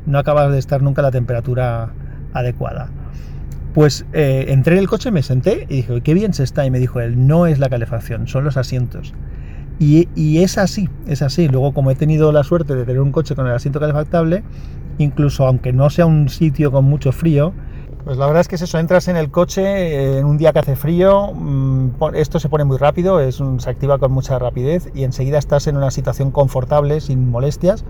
no 0.06 0.18
acabas 0.18 0.52
de 0.52 0.58
estar 0.58 0.82
nunca 0.82 1.02
a 1.02 1.04
la 1.04 1.12
temperatura 1.12 1.92
adecuada. 2.34 2.90
Pues 3.74 4.06
eh, 4.14 4.46
entré 4.50 4.76
en 4.76 4.80
el 4.80 4.90
coche, 4.90 5.12
me 5.12 5.24
senté 5.24 5.66
y 5.70 5.78
dije, 5.78 6.02
qué 6.02 6.14
bien 6.14 6.34
se 6.34 6.44
está. 6.44 6.66
Y 6.66 6.72
me 6.72 6.80
dijo 6.80 7.00
él, 7.00 7.28
no 7.28 7.48
es 7.48 7.60
la 7.60 7.70
calefacción, 7.70 8.28
son 8.28 8.44
los 8.44 8.58
asientos. 8.58 9.14
Y, 9.84 10.44
es 10.44 10.60
así, 10.60 10.90
es 11.08 11.24
así. 11.24 11.48
Luego, 11.48 11.74
como 11.74 11.90
he 11.90 11.96
tenido 11.96 12.32
la 12.32 12.44
suerte 12.44 12.76
de 12.76 12.86
tener 12.86 13.02
un 13.02 13.12
coche 13.12 13.34
con 13.34 13.48
el 13.48 13.54
asiento 13.54 13.80
calefactable, 13.80 14.44
incluso 15.00 15.48
aunque 15.48 15.74
no 15.74 15.90
sea 15.90 16.06
un 16.06 16.30
sitio 16.30 16.72
con 16.72 16.86
mucho 16.86 17.12
frío, 17.12 17.52
pues 18.04 18.16
la 18.20 18.28
verdad 18.28 18.42
es 18.42 18.48
que 18.48 18.56
es 18.56 18.62
eso, 18.62 18.78
entras 18.78 19.08
en 19.08 19.18
el 19.18 19.32
coche 19.32 19.64
eh, 19.64 20.20
en 20.20 20.26
un 20.26 20.38
día 20.38 20.54
que 20.54 20.60
hace 20.60 20.76
frío, 20.76 21.32
mm, 21.34 21.90
esto 22.14 22.40
se 22.40 22.48
pone 22.48 22.64
muy 22.64 22.78
rápido, 22.78 23.20
es 23.20 23.42
se 23.58 23.70
activa 23.72 23.98
con 23.98 24.12
mucha 24.12 24.38
rapidez 24.38 24.88
y 24.94 25.04
enseguida 25.04 25.40
estás 25.40 25.66
en 25.66 25.78
una 25.78 25.90
situación 25.90 26.30
confortable, 26.30 27.02
sin 27.02 27.32
molestias 27.32 27.84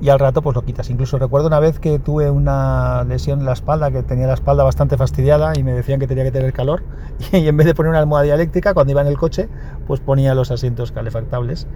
y 0.00 0.10
al 0.10 0.18
rato 0.18 0.42
pues 0.42 0.54
lo 0.54 0.62
quitas. 0.62 0.90
Incluso 0.90 1.18
recuerdo 1.18 1.48
una 1.48 1.60
vez 1.60 1.78
que 1.78 1.98
tuve 1.98 2.30
una 2.30 3.04
lesión 3.04 3.40
en 3.40 3.46
la 3.46 3.52
espalda, 3.52 3.90
que 3.90 4.02
tenía 4.02 4.26
la 4.26 4.34
espalda 4.34 4.62
bastante 4.62 4.96
fastidiada 4.96 5.52
y 5.56 5.62
me 5.62 5.72
decían 5.72 5.98
que 5.98 6.06
tenía 6.06 6.24
que 6.24 6.30
tener 6.30 6.52
calor 6.52 6.82
y 7.32 7.48
en 7.48 7.56
vez 7.56 7.66
de 7.66 7.74
poner 7.74 7.90
una 7.90 7.98
almohadilla 7.98 8.34
eléctrica 8.34 8.74
cuando 8.74 8.92
iba 8.92 9.00
en 9.00 9.08
el 9.08 9.18
coche 9.18 9.48
pues 9.88 9.98
ponía 9.98 10.36
los 10.36 10.52
asientos 10.52 10.92
calefactables. 10.92 11.66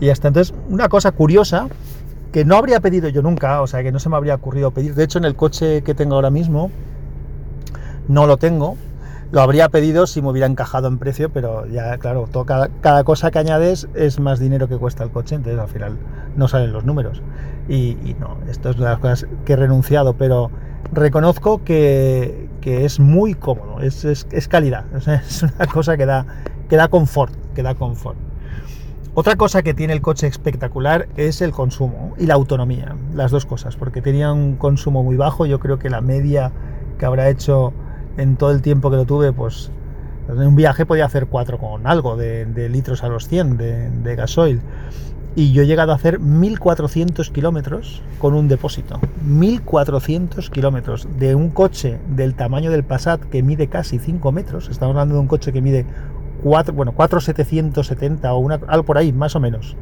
Y 0.00 0.08
hasta 0.08 0.28
entonces 0.28 0.52
una 0.68 0.88
cosa 0.88 1.12
curiosa 1.12 1.68
que 2.32 2.44
no 2.44 2.56
habría 2.56 2.80
pedido 2.80 3.08
yo 3.08 3.22
nunca, 3.22 3.62
o 3.62 3.66
sea 3.66 3.82
que 3.82 3.92
no 3.92 4.00
se 4.00 4.08
me 4.08 4.16
habría 4.16 4.34
ocurrido 4.34 4.72
pedir, 4.72 4.94
de 4.94 5.04
hecho 5.04 5.18
en 5.18 5.24
el 5.24 5.36
coche 5.36 5.82
que 5.82 5.94
tengo 5.94 6.16
ahora 6.16 6.30
mismo, 6.30 6.70
no 8.08 8.26
lo 8.26 8.38
tengo. 8.38 8.76
Lo 9.30 9.42
habría 9.42 9.68
pedido 9.68 10.06
si 10.06 10.22
me 10.22 10.30
hubiera 10.30 10.46
encajado 10.46 10.88
en 10.88 10.96
precio, 10.96 11.28
pero 11.28 11.66
ya, 11.66 11.98
claro, 11.98 12.26
cada, 12.80 13.04
cosa 13.04 13.30
que 13.30 13.38
añades 13.38 13.86
es 13.94 14.18
más 14.18 14.38
dinero 14.40 14.68
que 14.68 14.78
cuesta 14.78 15.04
el 15.04 15.10
coche, 15.10 15.34
entonces 15.34 15.60
al 15.60 15.68
final 15.68 15.98
no 16.34 16.48
salen 16.48 16.72
los 16.72 16.86
números. 16.86 17.20
Y, 17.68 18.16
no, 18.18 18.38
esto 18.48 18.70
es 18.70 18.78
una 18.78 18.92
las 18.92 19.00
cosas 19.00 19.26
que 19.44 19.52
he 19.52 19.56
renunciado, 19.56 20.14
pero 20.14 20.50
reconozco 20.92 21.62
que, 21.62 22.48
es 22.64 23.00
muy 23.00 23.34
cómodo, 23.34 23.80
es, 23.80 24.48
calidad, 24.48 24.84
es 25.26 25.42
una 25.42 25.66
cosa 25.66 25.98
que 25.98 26.06
da, 26.06 26.24
que 26.68 26.76
da 26.76 26.88
confort, 26.88 27.34
que 27.54 27.62
da 27.62 27.74
confort. 27.74 28.18
Otra 29.14 29.36
cosa 29.36 29.62
que 29.62 29.74
tiene 29.74 29.94
el 29.94 30.00
coche 30.00 30.28
espectacular 30.28 31.08
es 31.16 31.42
el 31.42 31.50
consumo 31.50 32.14
y 32.18 32.26
la 32.26 32.34
autonomía, 32.34 32.94
las 33.14 33.32
dos 33.32 33.46
cosas, 33.46 33.74
porque 33.74 34.00
tenía 34.00 34.32
un 34.32 34.56
consumo 34.56 35.02
muy 35.02 35.16
bajo, 35.16 35.44
yo 35.44 35.58
creo 35.58 35.78
que 35.78 35.90
la 35.90 36.00
media 36.00 36.52
que 36.98 37.06
habrá 37.06 37.28
hecho 37.28 37.72
en 38.16 38.36
todo 38.36 38.52
el 38.52 38.62
tiempo 38.62 38.90
que 38.90 38.96
lo 38.96 39.06
tuve, 39.06 39.32
pues 39.32 39.72
en 40.28 40.46
un 40.46 40.56
viaje 40.56 40.84
podía 40.84 41.06
hacer 41.06 41.26
4 41.26 41.58
con 41.58 41.86
algo 41.86 42.16
de, 42.16 42.68
litros 42.70 43.02
a 43.02 43.08
los 43.08 43.26
100 43.28 43.56
de, 43.56 44.16
gasoil. 44.16 44.60
Y 45.34 45.52
yo 45.52 45.62
he 45.62 45.66
llegado 45.66 45.92
a 45.92 45.94
hacer 45.94 46.18
1400 46.18 47.30
kilómetros 47.30 48.02
con 48.18 48.34
un 48.34 48.48
depósito. 48.48 49.00
1400 49.24 50.50
kilómetros 50.50 51.08
de 51.18 51.34
un 51.34 51.50
coche 51.50 51.98
del 52.08 52.34
tamaño 52.34 52.70
del 52.70 52.82
Passat 52.82 53.20
que 53.20 53.42
mide 53.42 53.68
casi 53.68 53.98
5 53.98 54.32
metros. 54.32 54.68
Estamos 54.68 54.94
hablando 54.94 55.14
de 55.14 55.20
un 55.20 55.28
coche 55.28 55.52
que 55.52 55.62
mide 55.62 55.86
4, 56.42 56.74
bueno, 56.74 56.92
4,770 56.92 58.32
o 58.32 58.38
una, 58.38 58.60
algo 58.66 58.84
por 58.84 58.98
ahí, 58.98 59.12
más 59.12 59.36
o 59.36 59.40
menos. 59.40 59.76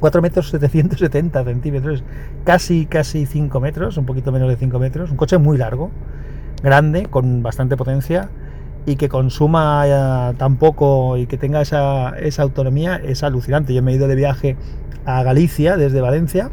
4 0.00 0.22
metros 0.22 0.50
770 0.50 1.44
centímetros, 1.44 2.04
casi, 2.44 2.86
casi 2.86 3.26
5 3.26 3.60
metros, 3.60 3.96
un 3.96 4.06
poquito 4.06 4.30
menos 4.32 4.48
de 4.48 4.56
5 4.56 4.78
metros. 4.78 5.10
Un 5.10 5.16
coche 5.16 5.38
muy 5.38 5.56
largo 5.56 5.90
grande, 6.62 7.06
con 7.06 7.42
bastante 7.42 7.76
potencia 7.76 8.30
y 8.86 8.96
que 8.96 9.08
consuma 9.08 9.84
eh, 9.86 10.34
tan 10.38 10.56
poco 10.56 11.16
y 11.16 11.26
que 11.26 11.36
tenga 11.36 11.60
esa, 11.60 12.14
autonomía 12.38 12.96
es 12.96 13.22
alucinante. 13.22 13.74
Yo 13.74 13.82
me 13.82 13.92
he 13.92 13.96
ido 13.96 14.08
de 14.08 14.14
viaje 14.14 14.56
a 15.04 15.22
Galicia 15.22 15.76
desde 15.76 16.00
Valencia 16.00 16.50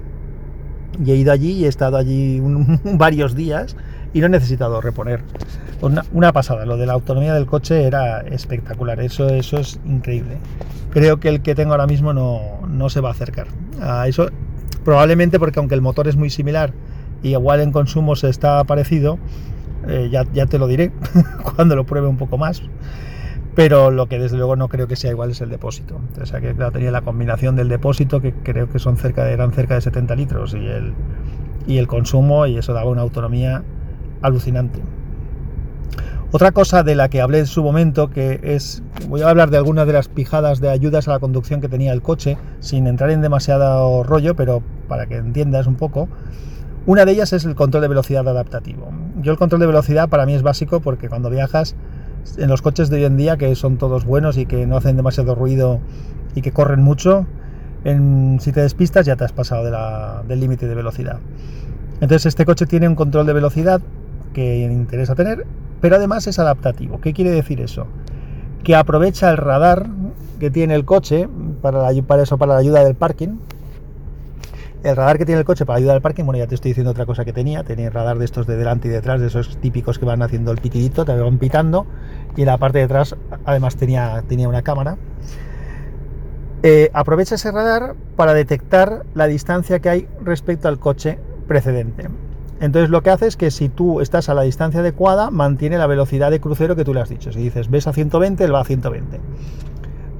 y 1.03 1.11
he 1.11 1.15
ido 1.15 1.31
allí 1.31 1.51
y 1.51 1.65
he 1.65 1.67
estado 1.67 1.97
allí 1.97 2.41
varios 2.83 3.35
días 3.35 3.75
y 4.13 4.19
no 4.19 4.27
he 4.27 4.29
necesitado 4.29 4.79
reponer. 4.79 5.21
Una, 6.13 6.31
pasada, 6.31 6.65
lo 6.65 6.77
de 6.77 6.85
la 6.85 6.93
autonomía 6.93 7.33
del 7.33 7.45
coche 7.45 7.83
era 7.83 8.21
espectacular, 8.21 9.01
eso, 9.01 9.27
eso 9.27 9.57
es 9.57 9.79
increíble. 9.85 10.37
Creo 10.91 11.19
que 11.19 11.27
el 11.27 11.41
que 11.41 11.55
tengo 11.55 11.71
ahora 11.71 11.87
mismo 11.87 12.13
no, 12.13 12.61
no 12.69 12.89
se 12.89 13.01
va 13.01 13.09
a 13.09 13.11
acercar 13.11 13.47
a 13.81 14.07
eso, 14.07 14.29
probablemente 14.85 15.39
porque 15.39 15.59
aunque 15.59 15.75
el 15.75 15.81
motor 15.81 16.07
es 16.07 16.15
muy 16.15 16.29
similar 16.29 16.71
y 17.21 17.31
igual 17.31 17.59
en 17.59 17.71
consumo 17.71 18.15
se 18.15 18.29
está 18.29 18.63
parecido, 18.63 19.17
eh, 19.87 20.07
ya, 20.09 20.25
ya, 20.33 20.45
te 20.45 20.57
lo 20.57 20.67
diré 20.67 20.93
cuando 21.55 21.75
lo 21.75 21.85
pruebe 21.85 22.07
un 22.07 22.17
poco 22.17 22.37
más. 22.37 22.61
Pero 23.55 23.91
lo 23.91 24.07
que 24.07 24.17
desde 24.17 24.37
luego 24.37 24.55
no 24.55 24.67
creo 24.67 24.87
que 24.87 24.95
sea 24.95 25.11
igual 25.11 25.31
es 25.31 25.41
el 25.41 25.49
depósito. 25.49 25.99
O 26.19 26.25
sea 26.25 26.41
que 26.41 26.53
tenía 26.53 26.91
la 26.91 27.01
combinación 27.01 27.55
del 27.55 27.67
depósito, 27.67 28.19
que 28.19 28.33
creo 28.33 28.69
que 28.69 28.79
son 28.79 28.97
cerca 28.97 29.29
eran 29.29 29.51
cerca 29.51 29.75
de 29.75 29.81
70 29.81 30.15
litros, 30.15 30.53
y 30.53 30.65
el, 30.65 30.93
y 31.67 31.77
el 31.77 31.87
consumo, 31.87 32.47
y 32.47 32.57
eso 32.57 32.73
daba 32.73 32.89
una 32.89 33.01
autonomía 33.01 33.63
alucinante. 34.23 34.81
Otra 36.31 36.51
cosa 36.51 36.81
de 36.81 36.95
la 36.95 37.09
que 37.09 37.21
hablé 37.21 37.37
en 37.37 37.45
su 37.45 37.61
momento, 37.61 38.09
que 38.09 38.39
es, 38.41 38.81
voy 39.07 39.21
a 39.21 39.29
hablar 39.29 39.51
de 39.51 39.57
algunas 39.57 39.85
de 39.85 39.93
las 39.93 40.07
pijadas 40.07 40.59
de 40.59 40.69
ayudas 40.69 41.07
a 41.07 41.11
la 41.11 41.19
conducción 41.19 41.61
que 41.61 41.69
tenía 41.69 41.93
el 41.93 42.01
coche, 42.01 42.39
sin 42.59 42.87
entrar 42.87 43.11
en 43.11 43.21
demasiado 43.21 44.01
rollo, 44.01 44.35
pero 44.35 44.63
para 44.87 45.05
que 45.05 45.17
entiendas 45.17 45.67
un 45.67 45.75
poco, 45.75 46.09
una 46.87 47.05
de 47.05 47.11
ellas 47.11 47.33
es 47.33 47.45
el 47.45 47.53
control 47.53 47.83
de 47.83 47.87
velocidad 47.87 48.27
adaptativo. 48.27 48.91
Yo 49.21 49.31
el 49.31 49.37
control 49.37 49.61
de 49.61 49.67
velocidad 49.67 50.09
para 50.09 50.25
mí 50.25 50.33
es 50.33 50.41
básico 50.41 50.79
porque 50.79 51.07
cuando 51.07 51.29
viajas 51.29 51.75
en 52.37 52.49
los 52.49 52.63
coches 52.63 52.89
de 52.89 52.97
hoy 52.97 53.03
en 53.05 53.15
día, 53.15 53.37
que 53.37 53.53
son 53.53 53.77
todos 53.77 54.03
buenos 54.03 54.39
y 54.39 54.47
que 54.47 54.65
no 54.65 54.77
hacen 54.77 54.97
demasiado 54.97 55.35
ruido 55.35 55.81
y 56.33 56.41
que 56.41 56.51
corren 56.51 56.81
mucho, 56.81 57.27
en, 57.83 58.39
si 58.41 58.51
te 58.51 58.61
despistas 58.61 59.05
ya 59.05 59.15
te 59.15 59.23
has 59.23 59.33
pasado 59.33 59.63
del 60.27 60.39
límite 60.39 60.67
de 60.67 60.73
velocidad. 60.73 61.19
Entonces 62.01 62.25
este 62.25 62.43
coche 62.43 62.65
tiene 62.65 62.87
un 62.87 62.95
control 62.95 63.27
de 63.27 63.33
velocidad 63.33 63.81
que 64.33 64.59
interesa 64.59 65.15
tener, 65.15 65.45
pero 65.81 65.95
además 65.95 66.27
es 66.27 66.39
adaptativo. 66.39 66.99
¿Qué 66.99 67.13
quiere 67.13 67.31
decir 67.31 67.61
eso? 67.61 67.87
Que 68.63 68.75
aprovecha 68.75 69.29
el 69.29 69.37
radar 69.37 69.87
que 70.39 70.49
tiene 70.49 70.75
el 70.75 70.85
coche 70.85 71.29
para, 71.61 71.89
para 72.05 72.23
eso, 72.23 72.37
para 72.37 72.53
la 72.53 72.59
ayuda 72.59 72.83
del 72.83 72.95
parking, 72.95 73.37
el 74.83 74.97
radar 74.97 75.17
que 75.17 75.25
tiene 75.25 75.39
el 75.39 75.45
coche 75.45 75.65
para 75.65 75.77
ayudar 75.77 75.95
al 75.95 76.01
parking, 76.01 76.25
bueno, 76.25 76.39
ya 76.39 76.47
te 76.47 76.55
estoy 76.55 76.71
diciendo 76.71 76.91
otra 76.91 77.05
cosa 77.05 77.23
que 77.23 77.31
tenía. 77.31 77.63
Tenía 77.63 77.89
radar 77.89 78.17
de 78.17 78.25
estos 78.25 78.45
de 78.45 78.57
delante 78.57 78.89
y 78.89 78.91
detrás, 78.91 79.21
de 79.21 79.27
esos 79.27 79.57
típicos 79.57 79.97
que 79.97 80.05
van 80.05 80.21
haciendo 80.21 80.51
el 80.51 80.57
pitidito, 80.57 81.05
te 81.05 81.15
van 81.15 81.37
pitando. 81.37 81.87
Y 82.35 82.41
en 82.41 82.47
la 82.47 82.57
parte 82.57 82.79
de 82.79 82.83
atrás, 82.83 83.15
además, 83.45 83.77
tenía, 83.77 84.23
tenía 84.27 84.49
una 84.49 84.61
cámara. 84.61 84.97
Eh, 86.63 86.89
aprovecha 86.93 87.35
ese 87.35 87.51
radar 87.51 87.95
para 88.17 88.33
detectar 88.33 89.05
la 89.13 89.27
distancia 89.27 89.79
que 89.79 89.89
hay 89.89 90.07
respecto 90.21 90.67
al 90.67 90.79
coche 90.79 91.17
precedente. 91.47 92.09
Entonces 92.63 92.89
lo 92.89 93.03
que 93.03 93.09
hace 93.09 93.27
es 93.27 93.35
que 93.35 93.51
si 93.51 93.67
tú 93.67 93.99
estás 93.99 94.29
a 94.29 94.33
la 94.33 94.43
distancia 94.43 94.79
adecuada, 94.79 95.31
mantiene 95.31 95.77
la 95.77 95.85
velocidad 95.85 96.31
de 96.31 96.39
crucero 96.39 96.77
que 96.77 96.85
tú 96.85 96.93
le 96.93 97.01
has 97.01 97.09
dicho. 97.09 97.29
Si 97.33 97.39
dices 97.39 97.69
ves 97.69 97.87
a 97.87 97.91
120, 97.91 98.41
él 98.41 98.55
va 98.55 98.61
a 98.61 98.63
120. 98.63 99.19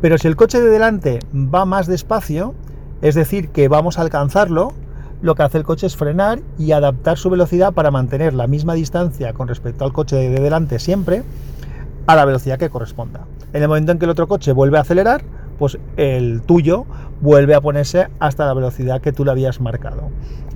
Pero 0.02 0.18
si 0.18 0.28
el 0.28 0.36
coche 0.36 0.60
de 0.60 0.70
delante 0.70 1.20
va 1.34 1.64
más 1.64 1.88
despacio, 1.88 2.54
es 3.02 3.16
decir, 3.16 3.48
que 3.52 3.70
vamos 3.70 3.98
a 3.98 4.02
alcanzarlo, 4.02 4.74
lo 5.22 5.36
que 5.36 5.44
hace 5.44 5.58
el 5.58 5.64
coche 5.64 5.88
es 5.88 5.96
frenar 5.96 6.42
y 6.58 6.74
adaptar 6.74 7.18
su 7.18 7.30
velocidad 7.30 7.72
para 7.72 7.92
mantener 7.92 8.34
la 8.34 8.48
misma 8.48 8.74
distancia 8.74 9.32
con 9.32 9.48
respecto 9.48 9.86
al 9.86 9.94
coche 9.94 10.18
de 10.18 10.42
delante 10.42 10.80
siempre 10.80 11.24
a 12.08 12.16
la 12.18 12.26
velocidad 12.26 12.60
que 12.60 12.70
corresponda. 12.70 13.22
En 13.54 13.62
el 13.62 13.70
momento 13.70 13.94
en 13.94 14.00
que 14.00 14.06
el 14.06 14.12
otro 14.12 14.28
coche 14.28 14.52
vuelve 14.52 14.78
a 14.78 14.82
acelerar, 14.82 15.24
pues 15.58 15.78
el 15.96 16.42
tuyo 16.42 16.84
vuelve 17.22 17.56
a 17.56 17.62
ponerse 17.62 18.10
hasta 18.20 18.46
la 18.46 18.54
velocidad 18.54 19.00
que 19.00 19.14
tú 19.14 19.24
le 19.24 19.32
habías 19.32 19.62
marcado. 19.62 20.10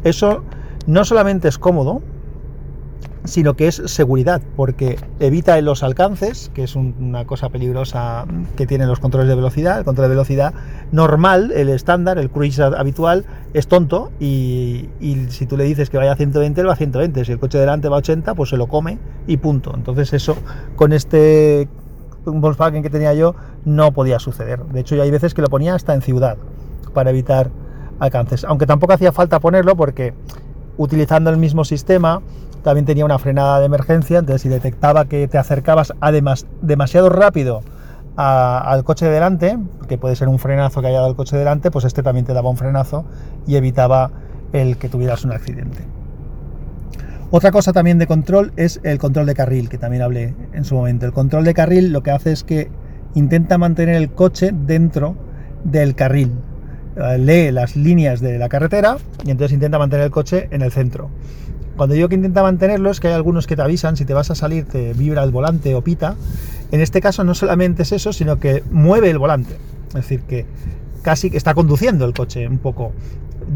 Eso 0.04 0.44
no 0.88 1.06
solamente 1.06 1.48
es 1.48 1.58
cómodo, 1.58 2.02
sino 3.28 3.56
que 3.56 3.68
es 3.68 3.82
seguridad, 3.86 4.42
porque 4.56 4.98
evita 5.20 5.60
los 5.62 5.84
alcances, 5.84 6.50
que 6.54 6.64
es 6.64 6.76
una 6.76 7.26
cosa 7.26 7.50
peligrosa 7.50 8.26
que 8.56 8.66
tienen 8.66 8.88
los 8.88 9.00
controles 9.00 9.28
de 9.28 9.36
velocidad. 9.36 9.80
El 9.80 9.86
control 9.86 10.06
de 10.06 10.16
velocidad 10.16 10.54
normal, 10.92 11.52
el 11.52 11.70
estándar, 11.70 12.18
el 12.18 12.30
cruise 12.30 12.60
habitual, 12.60 13.26
es 13.54 13.68
tonto 13.68 14.12
y, 14.20 14.90
si 15.30 15.46
tú 15.46 15.58
le 15.58 15.66
dices 15.66 15.90
que 15.90 15.98
vaya 15.98 16.14
a 16.14 16.16
120, 16.16 16.62
él 16.62 16.68
va 16.68 16.74
a 16.74 16.78
120. 16.78 17.26
Si 17.26 17.32
el 17.32 17.40
coche 17.40 17.58
delante 17.58 17.90
va 17.90 17.98
a 17.98 18.00
80, 18.00 18.34
pues 18.34 18.50
se 18.50 18.58
lo 18.58 18.68
come 18.68 18.98
y 19.28 19.38
punto. 19.38 19.74
Entonces 19.76 20.14
eso, 20.14 20.38
con 20.76 20.94
este 20.94 21.68
Volkswagen 22.26 22.82
que 22.82 22.90
tenía 22.90 23.14
yo, 23.14 23.36
no 23.66 23.92
podía 23.92 24.20
suceder. 24.20 24.64
De 24.66 24.80
hecho, 24.80 25.02
hay 25.02 25.12
veces 25.12 25.34
que 25.34 25.42
lo 25.42 25.50
ponía 25.50 25.76
hasta 25.76 25.94
en 25.94 26.02
ciudad 26.02 26.38
para 26.94 27.10
evitar 27.10 27.52
alcances. 28.00 28.46
Aunque 28.46 28.66
tampoco 28.66 28.94
hacía 28.94 29.12
falta 29.12 29.40
ponerlo 29.40 29.76
porque 29.76 30.14
utilizando 30.78 31.30
el 31.30 31.38
mismo 31.38 31.66
sistema, 31.66 32.22
también 32.64 32.86
tenía 32.86 33.06
una 33.06 33.20
frenada 33.20 33.60
de 33.60 33.66
emergencia, 33.66 34.20
entonces 34.20 34.42
si 34.42 34.50
detectaba 34.50 35.06
que 35.06 35.28
te 35.28 35.38
acercabas 35.38 35.94
además 36.02 36.48
demasiado 36.62 37.10
rápido 37.10 37.62
al 38.16 38.84
coche 38.84 39.06
de 39.06 39.12
delante, 39.12 39.58
que 39.88 39.98
puede 39.98 40.16
ser 40.16 40.28
un 40.28 40.40
frenazo 40.40 40.82
que 40.82 40.88
haya 40.88 40.98
dado 40.98 41.10
el 41.10 41.16
coche 41.16 41.36
de 41.36 41.40
delante, 41.40 41.70
pues 41.70 41.86
este 41.86 42.02
también 42.02 42.26
te 42.26 42.34
daba 42.34 42.50
un 42.50 42.58
frenazo 42.58 43.06
y 43.46 43.56
evitaba 43.56 44.12
el 44.54 44.78
que 44.78 44.90
tuvieras 44.90 45.24
un 45.24 45.34
accidente. 45.34 45.86
Otra 47.30 47.52
cosa 47.52 47.74
también 47.74 48.00
de 48.00 48.08
control 48.08 48.54
es 48.56 48.80
el 48.84 48.98
control 49.00 49.26
de 49.26 49.36
carril, 49.36 49.70
que 49.70 49.78
también 49.78 50.02
hablé 50.02 50.34
en 50.54 50.64
su 50.64 50.76
momento. 50.76 51.06
El 51.06 51.12
control 51.12 51.44
de 51.44 51.54
carril 51.54 51.92
lo 51.92 52.02
que 52.02 52.12
hace 52.12 52.32
es 52.32 52.44
que 52.44 52.70
intenta 53.16 53.58
mantener 53.58 53.96
el 53.96 54.12
coche 54.12 54.52
dentro 54.54 55.16
del 55.64 55.94
carril. 55.94 56.32
Eh, 56.98 57.18
lee 57.20 57.52
las 57.52 57.76
líneas 57.76 58.22
de 58.22 58.40
la 58.40 58.50
carretera 58.50 58.98
y 59.24 59.32
entonces 59.32 59.54
intenta 59.54 59.78
mantener 59.78 60.06
el 60.06 60.12
coche 60.12 60.48
en 60.52 60.62
el 60.62 60.72
centro. 60.72 61.10
Cuando 61.76 61.94
digo 61.94 62.10
que 62.10 62.16
intenta 62.16 62.42
mantenerlo 62.42 62.90
es 62.90 63.00
que 63.00 63.08
hay 63.08 63.14
algunos 63.14 63.46
que 63.46 63.56
te 63.56 63.62
avisan 63.62 63.98
si 63.98 64.06
te 64.06 64.16
vas 64.16 64.32
a 64.32 64.36
salir, 64.36 64.66
te 64.66 64.94
vibra 64.94 65.24
el 65.24 65.30
volante 65.30 65.76
o 65.76 65.84
pita. 65.84 66.16
En 66.72 66.82
este 66.82 67.00
caso 67.02 67.24
no 67.24 67.36
solamente 67.36 67.84
es 67.84 67.92
eso, 67.92 68.14
sino 68.14 68.40
que 68.40 68.64
mueve 68.72 69.12
el 69.12 69.20
volante. 69.20 69.58
Es 69.90 69.94
decir, 69.94 70.22
que 70.22 70.48
casi 71.04 71.30
está 71.34 71.54
conduciendo 71.54 72.04
el 72.06 72.14
coche 72.14 72.48
un 72.48 72.58
poco, 72.58 72.94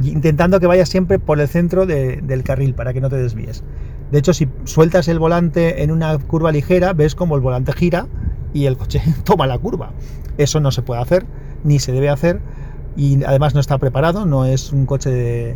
intentando 0.03 0.59
que 0.59 0.67
vayas 0.67 0.87
siempre 0.87 1.17
por 1.17 1.39
el 1.39 1.47
centro 1.47 1.87
del 1.87 2.43
carril 2.43 2.75
para 2.75 2.93
que 2.93 3.01
no 3.01 3.09
te 3.09 3.17
desvíes. 3.17 3.63
De 4.11 4.19
hecho, 4.19 4.33
si 4.33 4.47
sueltas 4.65 5.07
el 5.07 5.17
volante 5.17 5.81
en 5.81 5.89
una 5.89 6.15
curva 6.19 6.51
ligera, 6.51 6.93
ves 6.93 7.15
como 7.15 7.35
el 7.35 7.41
volante 7.41 7.73
gira 7.73 8.07
y 8.53 8.65
el 8.65 8.77
coche 8.77 9.01
toma 9.23 9.47
la 9.47 9.57
curva. 9.57 9.93
Eso 10.37 10.59
no 10.59 10.71
se 10.71 10.83
puede 10.83 11.01
hacer, 11.01 11.25
ni 11.63 11.79
se 11.79 11.91
debe 11.91 12.09
hacer, 12.09 12.39
y 12.95 13.23
además 13.23 13.53
no 13.53 13.59
está 13.59 13.77
preparado, 13.77 14.25
no 14.25 14.45
es 14.45 14.71
un 14.71 14.85
coche 14.85 15.55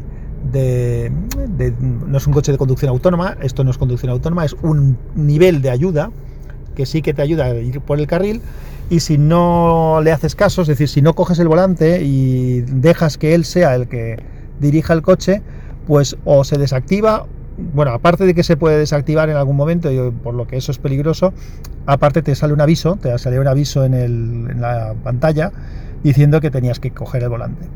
de, 0.51 1.11
no 1.79 2.17
es 2.17 2.27
un 2.27 2.33
coche 2.33 2.51
de 2.51 2.57
conducción 2.57 2.89
autónoma, 2.89 3.37
esto 3.41 3.63
no 3.63 3.71
es 3.71 3.77
conducción 3.77 4.11
autónoma, 4.11 4.45
es 4.45 4.55
un 4.61 4.97
nivel 5.15 5.61
de 5.61 5.69
ayuda 5.69 6.11
que 6.75 6.85
sí 6.85 7.01
que 7.01 7.13
te 7.13 7.21
ayuda 7.21 7.45
a 7.45 7.55
ir 7.55 7.81
por 7.81 7.99
el 7.99 8.07
carril 8.07 8.41
y 8.89 8.99
si 8.99 9.17
no 9.17 10.01
le 10.03 10.11
haces 10.11 10.35
caso, 10.35 10.61
es 10.61 10.67
decir, 10.67 10.87
si 10.87 11.01
no 11.01 11.13
coges 11.13 11.39
el 11.39 11.47
volante 11.47 12.03
y 12.03 12.61
dejas 12.61 13.17
que 13.17 13.33
él 13.33 13.45
sea 13.45 13.75
el 13.75 13.87
que 13.87 14.17
dirija 14.59 14.93
el 14.93 15.01
coche, 15.01 15.41
pues 15.87 16.17
o 16.25 16.43
se 16.43 16.57
desactiva, 16.57 17.25
bueno, 17.73 17.91
aparte 17.91 18.25
de 18.25 18.33
que 18.33 18.43
se 18.43 18.57
puede 18.57 18.77
desactivar 18.77 19.29
en 19.29 19.37
algún 19.37 19.55
momento, 19.55 19.89
por 20.23 20.33
lo 20.33 20.45
que 20.45 20.57
eso 20.57 20.71
es 20.71 20.77
peligroso, 20.77 21.33
aparte 21.85 22.21
te 22.21 22.35
sale 22.35 22.53
un 22.53 22.61
aviso, 22.61 22.97
te 23.01 23.17
sale 23.17 23.39
un 23.39 23.47
aviso 23.47 23.85
en, 23.85 23.93
en 23.93 24.61
la 24.61 24.93
pantalla 25.03 25.51
diciendo 26.03 26.41
que 26.41 26.51
tenías 26.51 26.79
que 26.79 26.91
coger 26.91 27.23
el 27.23 27.29
volante. 27.29 27.67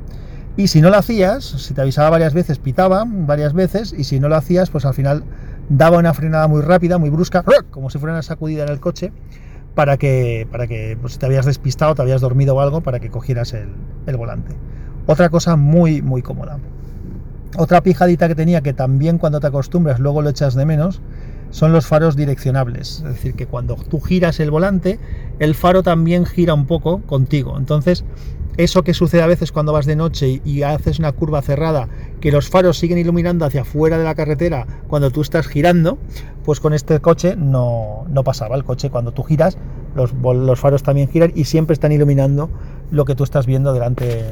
Y 0.58 0.68
si 0.68 0.82
no 0.82 0.90
lo 0.90 0.98
hacías, 0.98 1.46
si 1.46 1.74
te 1.74 1.82
avisaba 1.82 2.10
varias 2.10 2.34
veces, 2.34 2.60
pitaba 2.60 3.06
varias 3.08 3.54
veces, 3.54 3.94
y 3.98 4.04
si 4.04 4.20
no 4.20 4.28
lo 4.28 4.36
hacías, 4.36 4.70
pues 4.70 4.86
al 4.86 4.94
final 4.94 5.24
daba 5.70 6.00
una 6.00 6.14
frenada 6.14 6.48
muy 6.48 6.62
rápida, 6.62 6.98
muy 6.98 7.10
brusca, 7.10 7.44
como 7.72 7.90
si 7.90 7.98
fuera 7.98 8.14
una 8.14 8.24
sacudida 8.24 8.64
en 8.64 8.70
el 8.70 8.80
coche, 8.80 9.12
para 9.76 9.98
que, 9.98 10.48
para 10.52 10.68
que 10.68 10.98
pues, 11.00 11.18
te 11.18 11.26
habías 11.26 11.46
despistado, 11.46 11.96
te 11.96 12.02
habías 12.02 12.22
dormido 12.22 12.56
o 12.56 12.60
algo, 12.60 12.82
para 12.82 13.00
que 13.00 13.10
cogieras 13.10 13.54
el, 13.54 13.70
el 14.06 14.18
volante. 14.18 14.56
Otra 15.06 15.30
cosa 15.30 15.56
muy, 15.56 16.02
muy 16.02 16.22
cómoda. 16.22 16.60
Otra 17.58 17.82
pijadita 17.82 18.28
que 18.28 18.36
tenía, 18.36 18.62
que 18.62 18.74
también 18.74 19.18
cuando 19.18 19.40
te 19.40 19.48
acostumbras 19.48 20.00
luego 20.00 20.22
lo 20.22 20.30
echas 20.30 20.56
de 20.56 20.66
menos, 20.66 21.02
son 21.52 21.74
los 21.74 21.88
faros 21.88 22.16
direccionables. 22.16 22.98
Es 22.98 23.04
decir, 23.04 23.34
que 23.34 23.48
cuando 23.48 23.76
tú 23.76 24.00
giras 24.00 24.40
el 24.40 24.52
volante, 24.52 25.00
el 25.40 25.56
faro 25.56 25.84
también 25.84 26.26
gira 26.26 26.54
un 26.54 26.66
poco 26.66 27.02
contigo. 27.02 27.58
Entonces, 27.58 28.04
eso 28.58 28.84
que 28.84 28.94
sucede 28.94 29.22
a 29.22 29.28
veces 29.28 29.54
cuando 29.54 29.72
vas 29.72 29.86
de 29.86 29.96
noche 29.96 30.42
y, 30.44 30.64
haces 30.64 31.00
una 31.00 31.14
curva 31.14 31.42
cerrada, 31.42 31.88
que 32.20 32.30
los 32.32 32.50
faros 32.50 32.78
siguen 32.78 32.98
iluminando 32.98 33.46
hacia 33.46 33.62
afuera 33.62 33.98
de 33.98 34.04
la 34.04 34.16
carretera 34.16 34.68
cuando 34.90 35.12
tú 35.12 35.22
estás 35.22 35.48
girando, 35.48 35.98
pues 36.44 36.60
con 36.60 36.74
este 36.74 37.00
coche 37.00 37.36
no, 37.38 38.06
no 38.10 38.24
pasaba. 38.26 38.58
El 38.58 38.66
coche 38.66 38.90
cuando 38.90 39.14
tú 39.14 39.24
giras, 39.24 39.58
los, 39.96 40.14
los, 40.14 40.60
faros 40.60 40.84
también 40.84 41.08
giran 41.10 41.32
y 41.36 41.46
siempre 41.46 41.74
están 41.74 41.94
iluminando 41.94 42.50
lo 42.92 43.06
que 43.06 43.16
tú 43.16 43.24
estás 43.24 43.46
viendo 43.46 43.72
delante 43.72 44.26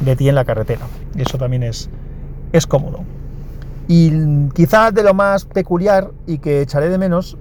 de 0.00 0.16
ti 0.16 0.28
en 0.28 0.34
la 0.34 0.44
carretera. 0.44 0.86
Y 1.14 1.22
eso 1.22 1.38
también 1.38 1.62
es, 1.62 1.88
es 2.52 2.66
cómodo. 2.66 3.04
Y 3.88 4.12
quizás 4.50 4.94
de 4.94 5.02
lo 5.02 5.14
más 5.14 5.46
peculiar 5.46 6.10
y 6.26 6.38
que 6.38 6.60
echaré 6.60 6.88
de 6.90 6.98
menos, 6.98 7.36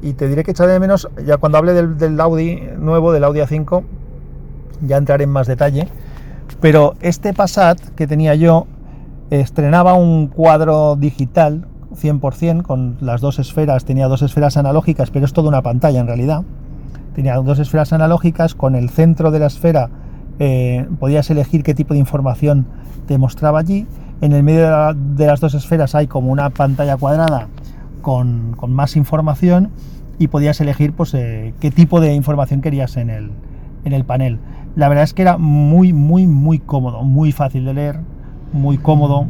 y 0.00 0.14
te 0.14 0.28
diré 0.28 0.44
que 0.44 0.52
echaré 0.52 0.72
de 0.72 0.80
menos 0.80 1.08
ya 1.26 1.36
cuando 1.36 1.58
hable 1.58 1.74
del, 1.74 2.20
Audi 2.20 2.62
nuevo, 2.78 3.12
del 3.12 3.24
Audi 3.24 3.40
A5, 3.40 3.82
ya 4.86 4.96
entraré 4.96 5.24
en 5.24 5.30
más 5.30 5.46
detalle, 5.46 5.88
pero 6.60 6.94
este 7.00 7.34
Passat 7.34 7.80
que 7.96 8.06
tenía 8.06 8.34
yo 8.34 8.66
estrenaba 9.30 9.94
un 9.94 10.28
cuadro 10.28 10.96
digital 10.96 11.66
100% 11.94 12.62
con 12.62 12.96
las 13.00 13.20
dos 13.20 13.38
esferas, 13.38 13.84
tenía 13.84 14.06
dos 14.08 14.22
esferas 14.22 14.56
analógicas, 14.56 15.10
pero 15.10 15.24
es 15.24 15.32
toda 15.32 15.48
una 15.48 15.62
pantalla 15.62 16.00
en 16.00 16.06
realidad. 16.06 16.42
Tenía 17.14 17.36
dos 17.36 17.58
esferas 17.58 17.92
analógicas, 17.92 18.54
con 18.54 18.76
el 18.76 18.90
centro 18.90 19.30
de 19.30 19.40
la 19.40 19.46
esfera 19.46 19.90
eh, 20.38 20.86
podías 20.98 21.28
elegir 21.30 21.62
qué 21.62 21.74
tipo 21.74 21.92
de 21.94 22.00
información 22.00 22.66
te 23.06 23.18
mostraba 23.18 23.58
allí. 23.58 23.86
En 24.20 24.32
el 24.32 24.42
medio 24.42 24.94
de, 24.94 25.26
las 25.26 25.40
dos 25.40 25.54
esferas 25.54 25.94
hay 25.94 26.06
como 26.06 26.30
una 26.30 26.50
pantalla 26.50 26.98
cuadrada 26.98 27.48
con, 28.02 28.54
más 28.68 28.96
información 28.96 29.70
y 30.18 30.28
podías 30.28 30.60
elegir 30.60 30.92
pues, 30.92 31.14
eh, 31.14 31.54
qué 31.58 31.70
tipo 31.70 32.00
de 32.00 32.14
información 32.14 32.60
querías 32.60 32.98
en 32.98 33.08
el, 33.08 34.04
panel. 34.04 34.38
La 34.76 34.88
verdad 34.88 35.04
es 35.04 35.14
que 35.14 35.22
era 35.22 35.38
muy, 35.38 35.94
muy, 35.94 36.26
muy 36.26 36.58
cómodo, 36.58 37.02
muy 37.02 37.32
fácil 37.32 37.64
de 37.64 37.72
leer, 37.72 38.00
muy 38.52 38.76
cómodo. 38.76 39.26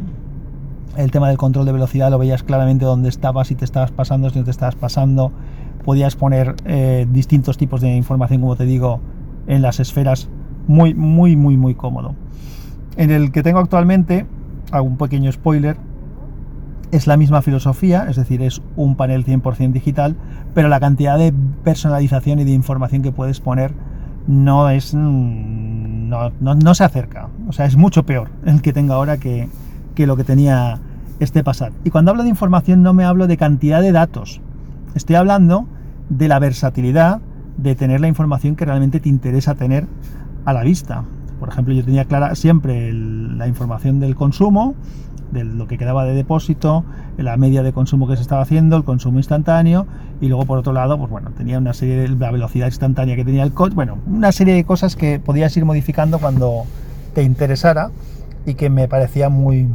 El 0.97 1.09
tema 1.09 1.29
del 1.29 1.37
control 1.37 1.65
de 1.65 1.71
velocidad 1.71 2.11
lo 2.11 2.17
veías 2.17 2.43
claramente 2.43 2.83
dónde 2.83 3.07
estabas, 3.07 3.47
si 3.47 3.55
te 3.55 3.63
estabas 3.63 3.91
pasando, 3.91 4.29
si 4.29 4.39
no 4.39 4.45
te 4.45 4.51
estabas 4.51 4.75
pasando. 4.75 5.31
Podías 5.85 6.17
poner 6.17 6.55
eh, 6.65 7.07
distintos 7.09 7.57
tipos 7.57 7.79
de 7.79 7.95
información, 7.95 8.41
como 8.41 8.57
te 8.57 8.65
digo, 8.65 8.99
en 9.47 9.61
las 9.61 9.79
esferas. 9.79 10.27
Muy, 10.67 10.93
muy, 10.93 11.37
muy, 11.37 11.55
muy 11.55 11.75
cómodo. 11.75 12.13
En 12.97 13.09
el 13.09 13.31
que 13.31 13.41
tengo 13.41 13.59
actualmente, 13.59 14.25
hago 14.71 14.85
un 14.85 14.97
pequeño 14.97 15.31
spoiler, 15.31 15.77
es 16.91 17.07
la 17.07 17.17
misma 17.17 17.41
filosofía, 17.41 18.07
es 18.09 18.17
decir, 18.17 18.41
es 18.41 18.61
un 18.75 18.95
panel 18.95 19.25
100% 19.25 19.71
digital, 19.71 20.15
pero 20.53 20.67
la 20.67 20.79
cantidad 20.79 21.17
de 21.17 21.33
personalización 21.63 22.39
y 22.39 22.43
de 22.43 22.51
información 22.51 23.01
que 23.01 23.11
puedes 23.11 23.39
poner 23.39 23.73
no 24.27 24.69
es. 24.69 24.93
Mm, 24.93 26.09
no, 26.09 26.75
se 26.75 26.83
acerca. 26.83 27.29
O 27.47 27.53
sea, 27.53 27.65
es 27.65 27.77
mucho 27.77 28.03
peor 28.05 28.29
el 28.45 28.61
que 28.61 28.73
tengo 28.73 28.93
ahora 28.93 29.17
que, 29.17 29.47
lo 29.95 30.17
que 30.17 30.23
tenía 30.23 30.79
este 31.19 31.43
pasado. 31.43 31.73
Y 31.83 31.91
cuando 31.91 32.11
hablo 32.11 32.23
de 32.23 32.29
información 32.29 32.81
no 32.81 32.93
me 32.93 33.05
hablo 33.05 33.27
de 33.27 33.37
cantidad 33.37 33.81
de 33.81 33.91
datos. 33.91 34.41
Estoy 34.95 35.15
hablando 35.15 35.67
de 36.09 36.27
la 36.27 36.39
versatilidad 36.39 37.21
de 37.57 37.75
tener 37.75 38.01
la 38.01 38.07
información 38.07 38.55
que 38.55 38.65
realmente 38.65 38.99
te 38.99 39.09
interesa 39.09 39.55
tener 39.55 39.87
a 40.43 40.53
la 40.53 40.63
vista. 40.63 41.05
Por 41.41 41.49
ejemplo, 41.49 41.73
yo 41.73 41.83
tenía 41.83 42.05
clara 42.05 42.35
siempre 42.35 42.93
la 42.93 43.47
información 43.47 43.99
del 43.99 44.15
consumo, 44.15 44.75
de 45.31 45.43
lo 45.43 45.67
que 45.67 45.79
quedaba 45.79 46.05
de 46.05 46.13
depósito, 46.13 46.85
la 47.17 47.35
media 47.35 47.63
de 47.63 47.73
consumo 47.73 48.07
que 48.07 48.15
se 48.15 48.21
estaba 48.21 48.43
haciendo, 48.43 48.77
el 48.77 48.83
consumo 48.83 49.17
instantáneo 49.17 49.87
y 50.21 50.27
luego 50.27 50.45
por 50.45 50.59
otro 50.59 50.71
lado, 50.71 50.99
pues 50.99 51.09
bueno, 51.09 51.31
tenía 51.35 51.57
una 51.57 51.73
serie 51.73 51.97
de 51.97 52.09
la 52.09 52.29
velocidad 52.29 52.67
instantánea 52.67 53.15
que 53.15 53.25
tenía 53.25 53.41
el 53.41 53.53
coche, 53.53 53.73
bueno, 53.73 53.97
una 54.05 54.31
serie 54.31 54.53
de 54.53 54.65
cosas 54.65 54.95
que 54.95 55.19
podías 55.19 55.57
ir 55.57 55.65
modificando 55.65 56.19
cuando 56.19 56.65
te 57.15 57.23
interesara 57.23 57.89
y 58.45 58.53
que 58.53 58.69
me 58.69 58.87
parecía 58.87 59.29
muy... 59.29 59.67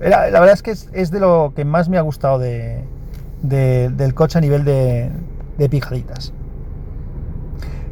la 0.00 0.30
verdad 0.30 0.52
es 0.52 0.62
que 0.62 0.70
es, 0.70 1.10
de 1.10 1.20
lo 1.20 1.52
que 1.54 1.66
más 1.66 1.90
me 1.90 1.98
ha 1.98 2.02
gustado 2.02 2.38
de, 2.38 2.84
del 3.42 4.14
coche 4.14 4.38
a 4.38 4.40
nivel 4.40 4.64
de, 4.64 5.10
de 5.58 5.68
pijaditas. 5.68 6.32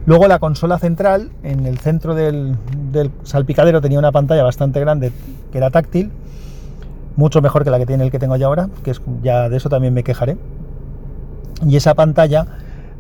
Luego 0.07 0.29
la 0.29 0.39
consola 0.39 0.79
central, 0.79 1.31
en 1.43 1.67
el 1.67 1.79
centro 1.79 2.15
del, 2.15 2.57
salpicadero 3.23 3.81
tenía 3.81 3.99
una 3.99 4.13
pantalla 4.13 4.43
bastante 4.43 4.81
grande 4.81 5.13
que 5.51 5.59
era 5.59 5.71
táctil 5.71 6.13
mucho 7.17 7.41
mejor 7.41 7.65
que 7.65 7.71
la 7.71 7.79
que 7.79 7.87
tiene 7.87 8.05
el 8.05 8.11
que 8.11 8.19
tengo 8.19 8.37
ya 8.37 8.47
ahora, 8.47 8.69
que 8.83 8.91
es, 8.91 9.01
ya 9.23 9.49
de 9.49 9.57
eso 9.57 9.69
también 9.69 9.95
me 9.95 10.03
quejaré. 10.03 10.37
Y 11.65 11.77
esa 11.77 11.95
pantalla 11.95 12.47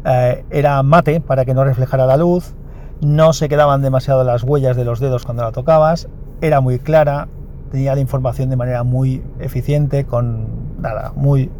eh, 0.05 0.45
era 0.51 0.83
mate 0.83 1.21
para 1.21 1.45
que 1.45 1.55
no 1.55 1.65
reflejara 1.65 2.07
la 2.07 2.17
luz, 2.17 2.55
no 3.01 3.33
se 3.33 3.49
quedaban 3.49 3.83
demasiado 3.83 4.25
las 4.25 4.43
huellas 4.43 4.77
de 4.77 4.85
los 4.85 5.01
dedos 5.01 5.25
cuando 5.25 5.43
la 5.43 5.53
tocabas, 5.53 6.09
era 6.41 6.61
muy 6.61 6.79
clara, 6.79 7.29
tenía 7.71 7.95
la 7.95 8.01
información 8.01 8.51
de 8.51 8.57
manera 8.57 8.85
muy 8.85 9.23
eficiente, 9.41 10.05
con 10.05 10.81
nada, 10.81 11.13
muy... 11.17 11.51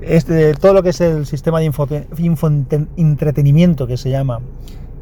Este, 0.00 0.54
todo 0.54 0.74
lo 0.74 0.82
que 0.82 0.88
es 0.88 1.00
el 1.00 1.26
sistema 1.26 1.60
de 1.60 1.66
info, 1.66 1.86
entretenimiento 2.96 3.86
que 3.86 3.96
se 3.96 4.10
llama 4.10 4.40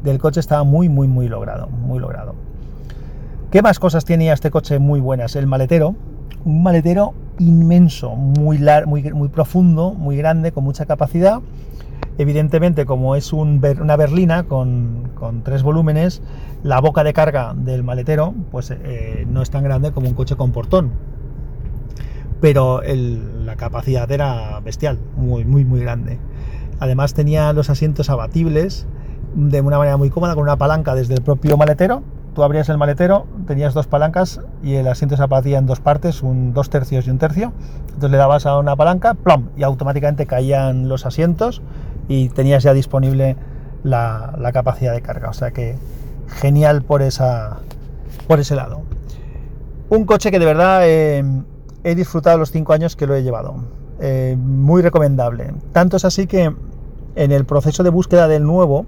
del 0.03 0.19
coche 0.19 0.39
estaba 0.39 0.63
muy, 0.63 0.89
muy, 0.89 1.07
muy 1.07 1.27
logrado, 1.27 1.67
muy 1.67 1.99
logrado. 1.99 2.35
¿Qué 3.51 3.61
más 3.61 3.79
cosas 3.79 4.05
tenía 4.05 4.33
este 4.33 4.49
coche 4.49 4.79
muy 4.79 4.99
buenas? 4.99 5.35
El 5.35 5.45
maletero, 5.45 5.95
un 6.45 6.63
maletero 6.63 7.13
inmenso, 7.37 8.15
muy, 8.15 8.59
muy, 8.85 9.11
muy 9.11 9.29
profundo, 9.29 9.91
muy 9.91 10.15
grande, 10.17 10.51
con 10.51 10.63
mucha 10.63 10.85
capacidad. 10.85 11.41
Evidentemente, 12.17 12.85
como 12.85 13.15
es 13.15 13.33
una 13.33 13.95
berlina 13.95 14.43
con, 14.43 15.11
tres 15.43 15.63
volúmenes, 15.63 16.21
la 16.63 16.79
boca 16.79 17.03
de 17.03 17.13
carga 17.13 17.53
del 17.55 17.83
maletero 17.83 18.33
pues, 18.51 18.71
eh, 18.71 19.25
no 19.29 19.41
es 19.41 19.49
tan 19.49 19.63
grande 19.63 19.91
como 19.91 20.07
un 20.07 20.13
coche 20.13 20.35
con 20.35 20.51
portón. 20.51 20.91
Pero 22.39 22.81
la 22.81 23.55
capacidad 23.55 24.11
era 24.11 24.59
bestial, 24.61 24.97
muy, 25.15 25.45
muy, 25.45 25.63
muy 25.63 25.79
grande. 25.79 26.19
Además 26.79 27.13
tenía 27.13 27.53
los 27.53 27.69
asientos 27.69 28.09
abatibles 28.09 28.87
de 29.33 29.61
una 29.61 29.77
manera 29.77 29.97
muy 29.97 30.09
cómoda, 30.09 30.33
con 30.35 30.43
una 30.43 30.57
palanca 30.57 30.95
desde 30.95 31.15
el 31.15 31.21
propio 31.21 31.57
maletero 31.57 32.03
tú 32.33 32.43
abrías 32.43 32.69
el 32.69 32.77
maletero, 32.77 33.25
tenías 33.47 33.73
dos 33.73 33.87
palancas 33.87 34.41
y 34.63 34.75
el 34.75 34.87
asiento 34.87 35.17
se 35.17 35.23
apatía 35.23 35.57
en 35.57 35.65
dos 35.65 35.79
partes, 35.79 36.23
un 36.23 36.53
dos 36.53 36.69
tercios 36.69 37.07
y 37.07 37.09
un 37.09 37.17
tercio. 37.17 37.53
Entonces 37.87 38.11
le 38.11 38.17
dabas 38.17 38.45
a 38.45 38.57
una 38.57 38.75
palanca, 38.75 39.13
plom, 39.13 39.49
y 39.57 39.63
automáticamente 39.63 40.25
caían 40.25 40.87
los 40.87 41.05
asientos 41.05 41.61
y 42.07 42.29
tenías 42.29 42.63
ya 42.63 42.73
disponible 42.73 43.35
la, 43.83 44.33
capacidad 44.53 44.93
de 44.93 45.01
carga. 45.01 45.29
O 45.29 45.33
sea 45.33 45.51
que 45.51 45.75
genial 46.27 46.83
por, 46.83 47.01
esa, 47.01 47.57
por 48.27 48.39
ese 48.39 48.55
lado. 48.55 48.81
Un 49.89 50.05
coche 50.05 50.31
que 50.31 50.39
de 50.39 50.45
verdad 50.45 50.81
eh, 50.83 51.23
he 51.83 51.95
disfrutado 51.95 52.37
los 52.37 52.51
cinco 52.51 52.73
años 52.73 52.95
que 52.95 53.07
lo 53.07 53.15
he 53.15 53.23
llevado. 53.23 53.55
eh, 53.99 54.35
muy 54.39 54.81
recomendable. 54.81 55.53
Tanto 55.73 55.97
es 55.97 56.05
así 56.05 56.27
que 56.27 56.55
en 57.15 57.31
el 57.31 57.45
proceso 57.45 57.83
de 57.83 57.89
búsqueda 57.89 58.29
del 58.29 58.43
nuevo, 58.43 58.85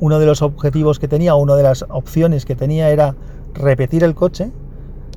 uno 0.00 0.18
de 0.18 0.26
los 0.26 0.42
objetivos 0.42 0.98
que 0.98 1.08
tenía, 1.08 1.34
una 1.34 1.54
de 1.56 1.62
las 1.62 1.84
opciones 1.88 2.44
que 2.44 2.54
tenía 2.54 2.90
era 2.90 3.14
repetir 3.54 4.04
el 4.04 4.14
coche, 4.14 4.50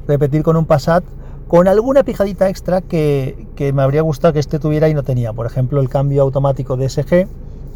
repetir 0.07 0.43
con 0.43 0.57
un 0.57 0.65
Passat, 0.65 1.03
con 1.47 1.67
alguna 1.67 2.03
pijadita 2.03 2.49
extra 2.49 2.81
que, 2.81 3.47
que 3.55 3.73
me 3.73 3.81
habría 3.81 4.01
gustado 4.01 4.33
que 4.33 4.39
este 4.39 4.57
tuviera 4.57 4.89
y 4.89 4.93
no 4.93 5.03
tenía. 5.03 5.33
Por 5.33 5.45
ejemplo, 5.45 5.81
el 5.81 5.89
cambio 5.89 6.21
automático 6.21 6.77
de 6.77 6.89
SG 6.89 7.27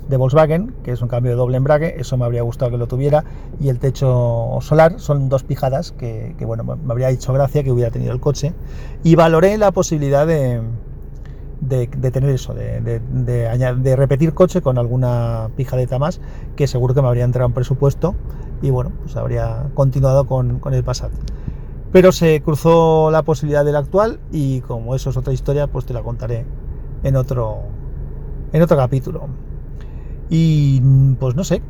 de 0.07 0.17
Volkswagen, 0.17 0.73
que 0.83 0.91
es 0.91 1.01
un 1.01 1.07
cambio 1.07 1.31
de 1.31 1.37
doble 1.37 1.57
embrague, 1.57 1.99
eso 1.99 2.17
me 2.17 2.25
habría 2.25 2.43
gustado 2.43 2.71
que 2.71 2.77
lo 2.77 2.87
tuviera, 2.87 3.23
y 3.59 3.69
el 3.69 3.79
techo 3.79 4.59
solar, 4.61 4.99
son 4.99 5.29
dos 5.29 5.43
pijadas 5.43 5.91
que, 5.91 6.35
bueno, 6.45 6.63
me 6.63 6.91
habría 6.91 7.09
hecho 7.09 7.33
gracia 7.33 7.63
que 7.63 7.71
hubiera 7.71 7.91
tenido 7.91 8.13
el 8.13 8.19
coche, 8.19 8.53
y 9.03 9.15
valoré 9.15 9.57
la 9.57 9.71
posibilidad 9.71 10.27
de, 10.27 10.61
de, 11.61 11.87
tener 11.87 12.29
eso, 12.29 12.53
de, 12.53 12.79
de, 12.81 13.95
repetir 13.95 14.33
coche 14.33 14.61
con 14.61 14.77
alguna 14.77 15.49
pijadeta 15.55 15.99
más, 15.99 16.21
que 16.55 16.67
seguro 16.67 16.93
que 16.93 17.01
me 17.01 17.07
habría 17.07 17.23
entrado 17.23 17.47
un 17.47 17.53
presupuesto, 17.53 18.15
y 18.61 18.69
bueno, 18.69 18.91
pues 19.03 19.15
habría 19.15 19.69
continuado 19.73 20.25
con, 20.25 20.61
el 20.71 20.83
Passat. 20.83 21.11
Pero 21.91 22.11
se 22.11 22.41
cruzó 22.41 23.09
la 23.11 23.23
posibilidad 23.23 23.63
del 23.63 23.75
actual 23.75 24.19
y 24.31 24.61
como 24.61 24.95
eso 24.95 25.09
es 25.09 25.17
otra 25.17 25.33
historia, 25.33 25.67
pues 25.67 25.85
te 25.85 25.93
la 25.93 26.03
contaré 26.03 26.45
en 27.03 27.15
otro, 27.15 27.59
en 28.51 28.61
otro 28.61 28.75
capítulo. 28.75 29.27
Y 30.29 30.81
pues 31.19 31.35
no 31.35 31.43
sé 31.43 31.61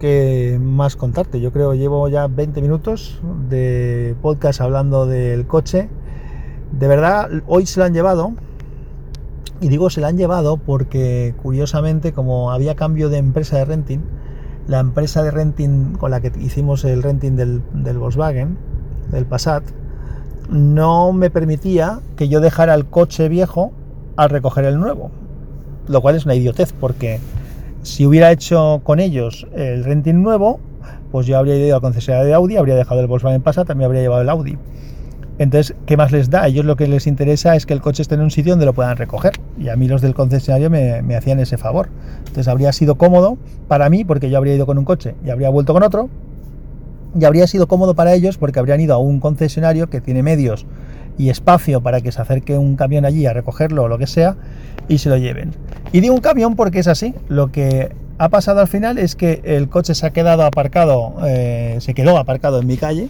qué 0.00 0.58
más 0.60 0.96
contarte. 0.96 1.40
Yo 1.40 1.52
creo 1.52 1.74
llevo 1.74 2.08
ya 2.08 2.26
20 2.26 2.62
minutos 2.62 3.20
de 3.48 4.16
podcast 4.22 4.60
hablando 4.60 5.06
del 5.06 5.46
coche. 5.46 5.88
De 6.72 6.88
verdad, 6.88 7.28
hoy 7.46 7.66
se 7.66 7.78
lo 7.78 7.86
han 7.86 7.92
llevado. 7.92 8.32
Y 9.60 9.68
digo 9.68 9.90
se 9.90 10.00
lo 10.00 10.06
han 10.06 10.16
llevado 10.16 10.56
porque 10.56 11.34
curiosamente 11.42 12.12
como 12.12 12.52
había 12.52 12.76
cambio 12.76 13.08
de 13.08 13.18
empresa 13.18 13.56
de 13.58 13.64
renting, 13.64 14.00
la 14.68 14.80
empresa 14.80 15.22
de 15.22 15.30
renting 15.30 15.94
con 15.94 16.10
la 16.10 16.20
que 16.20 16.32
hicimos 16.40 16.84
el 16.84 17.02
renting 17.02 17.36
del, 17.36 17.62
del 17.72 17.98
Volkswagen, 17.98 18.56
del 19.10 19.26
Passat, 19.26 19.64
no 20.50 21.12
me 21.12 21.30
permitía 21.30 22.00
que 22.16 22.28
yo 22.28 22.40
dejara 22.40 22.74
el 22.74 22.86
coche 22.86 23.28
viejo 23.28 23.72
al 24.16 24.30
recoger 24.30 24.64
el 24.64 24.78
nuevo. 24.78 25.10
Lo 25.88 26.00
cual 26.00 26.16
es 26.16 26.24
una 26.24 26.34
idiotez 26.34 26.72
porque 26.72 27.18
si 27.82 28.06
hubiera 28.06 28.30
hecho 28.30 28.80
con 28.84 29.00
ellos 29.00 29.46
el 29.54 29.84
renting 29.84 30.22
nuevo, 30.22 30.60
pues 31.10 31.26
yo 31.26 31.38
habría 31.38 31.56
ido 31.56 31.74
a 31.74 31.78
la 31.78 31.80
concesionaria 31.80 32.26
de 32.26 32.34
Audi, 32.34 32.56
habría 32.56 32.74
dejado 32.74 33.00
el 33.00 33.06
Volkswagen 33.06 33.42
Passat, 33.42 33.66
también 33.66 33.86
habría 33.86 34.02
llevado 34.02 34.22
el 34.22 34.28
Audi. 34.28 34.58
Entonces, 35.38 35.76
¿qué 35.86 35.96
más 35.96 36.10
les 36.10 36.30
da? 36.30 36.42
A 36.42 36.48
ellos 36.48 36.64
lo 36.64 36.76
que 36.76 36.88
les 36.88 37.06
interesa 37.06 37.54
es 37.54 37.64
que 37.64 37.72
el 37.72 37.80
coche 37.80 38.02
esté 38.02 38.16
en 38.16 38.22
un 38.22 38.30
sitio 38.30 38.52
donde 38.52 38.66
lo 38.66 38.72
puedan 38.72 38.96
recoger. 38.96 39.32
Y 39.58 39.68
a 39.68 39.76
mí 39.76 39.86
los 39.86 40.02
del 40.02 40.14
concesionario 40.14 40.68
me, 40.68 41.16
hacían 41.16 41.38
ese 41.38 41.56
favor. 41.56 41.88
Entonces 42.18 42.48
habría 42.48 42.72
sido 42.72 42.96
cómodo 42.96 43.38
para 43.68 43.88
mí 43.88 44.04
porque 44.04 44.30
yo 44.30 44.38
habría 44.38 44.54
ido 44.54 44.66
con 44.66 44.78
un 44.78 44.84
coche 44.84 45.14
y 45.24 45.30
habría 45.30 45.48
vuelto 45.48 45.72
con 45.72 45.82
otro. 45.84 46.08
Y 47.18 47.24
habría 47.24 47.46
sido 47.46 47.68
cómodo 47.68 47.94
para 47.94 48.14
ellos 48.14 48.36
porque 48.36 48.58
habrían 48.58 48.80
ido 48.80 48.94
a 48.94 48.98
un 48.98 49.20
concesionario 49.20 49.88
que 49.88 50.00
tiene 50.00 50.22
medios 50.22 50.66
y 51.16 51.30
espacio 51.30 51.80
para 51.80 52.00
que 52.00 52.12
se 52.12 52.20
acerque 52.20 52.58
un 52.58 52.76
camión 52.76 53.04
allí 53.04 53.26
a 53.26 53.32
recogerlo 53.32 53.84
o 53.84 53.88
lo 53.88 53.98
que 53.98 54.06
sea 54.06 54.36
y 54.88 54.98
se 54.98 55.08
lo 55.08 55.16
lleven. 55.16 55.52
Y 55.92 56.00
digo 56.00 56.14
un 56.14 56.20
camión 56.20 56.56
porque 56.56 56.80
es 56.80 56.88
así. 56.88 57.14
Lo 57.28 57.52
que 57.52 57.92
ha 58.18 58.28
pasado 58.28 58.60
al 58.60 58.68
final 58.68 58.98
es 58.98 59.14
que 59.14 59.40
el 59.44 59.68
coche 59.68 59.94
se 59.94 60.06
ha 60.06 60.10
quedado 60.10 60.42
aparcado, 60.44 61.14
eh, 61.24 61.76
se 61.80 61.94
quedó 61.94 62.18
aparcado 62.18 62.60
en 62.60 62.66
mi 62.66 62.76
calle. 62.76 63.08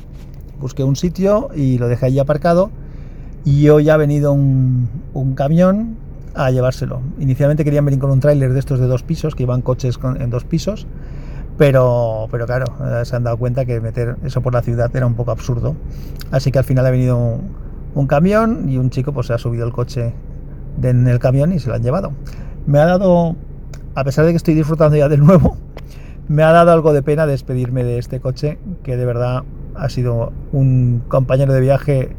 Busqué 0.61 0.85
un 0.85 0.97
sitio 0.97 1.51
y 1.55 1.79
lo 1.79 1.89
dejé 1.89 2.07
allí 2.07 2.19
aparcado. 2.19 2.71
Y 3.45 3.69
hoy 3.69 3.89
ha 3.89 3.97
venido 3.97 4.33
un, 4.33 4.89
camión 5.35 5.97
a 6.35 6.51
llevárselo. 6.51 7.01
Inicialmente 7.19 7.65
querían 7.65 7.85
venir 7.85 8.01
con 8.01 8.11
un 8.11 8.21
tráiler 8.21 8.53
de 8.53 8.59
estos 8.59 8.79
de 8.79 8.87
dos 8.87 9.03
pisos, 9.03 9.35
que 9.35 9.45
iban 9.45 9.63
coches 9.63 9.99
en 10.19 10.31
dos 10.31 10.45
pisos. 10.45 10.87
Pero, 11.57 12.29
pero 12.31 12.47
claro, 12.47 12.67
eh, 12.85 13.05
se 13.05 13.17
han 13.17 13.25
dado 13.25 13.37
cuenta 13.37 13.65
que 13.65 13.81
meter 13.81 14.17
eso 14.23 14.41
por 14.43 14.55
la 14.55 14.63
ciudad 14.63 14.95
era 14.95 15.07
un 15.07 15.15
poco 15.15 15.31
absurdo. 15.31 15.75
Así 16.31 16.53
que 16.53 16.59
al 16.59 16.65
final 16.65 16.87
ha 16.87 16.91
venido 16.91 17.41
un 17.95 18.07
camión 18.07 18.69
y 18.69 18.79
un 18.79 18.91
chico 18.91 19.13
pues 19.13 19.27
se 19.27 19.33
ha 19.33 19.39
subido 19.39 19.67
el 19.67 19.73
coche 19.73 20.15
en 20.83 21.09
el 21.09 21.19
camión 21.19 21.53
y 21.53 21.59
se 21.59 21.69
lo 21.69 21.75
han 21.75 21.83
llevado. 21.83 22.13
Me 22.67 22.79
ha 22.79 22.87
dado, 22.87 23.35
a 23.95 24.05
pesar 24.05 24.25
de 24.25 24.33
que 24.33 24.37
estoy 24.37 24.55
disfrutando 24.55 24.97
ya 24.97 25.09
del 25.09 25.21
nuevo, 25.21 25.57
me 26.29 26.43
ha 26.43 26.53
dado 26.53 26.71
algo 26.73 26.93
de 26.93 27.03
pena 27.03 27.27
despedirme 27.27 27.83
de 27.83 27.99
este 27.99 28.21
coche 28.21 28.59
que 28.83 28.97
de 28.97 29.05
verdad 29.05 29.43
ha 29.79 29.89
sido 29.89 30.33
un 30.53 31.03
compañero 31.09 31.53
de 31.53 31.61
viaje 31.61 32.17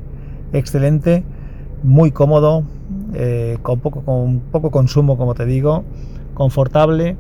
excelente, 0.54 1.24
muy 1.84 2.12
cómodo, 2.12 2.64
eh, 3.14 3.58
con, 3.62 3.80
poco, 3.80 4.02
con 4.02 4.40
poco 4.52 4.72
consumo, 4.72 5.18
como 5.18 5.36
te 5.36 5.46
digo, 5.46 5.84
confortable, 6.34 7.18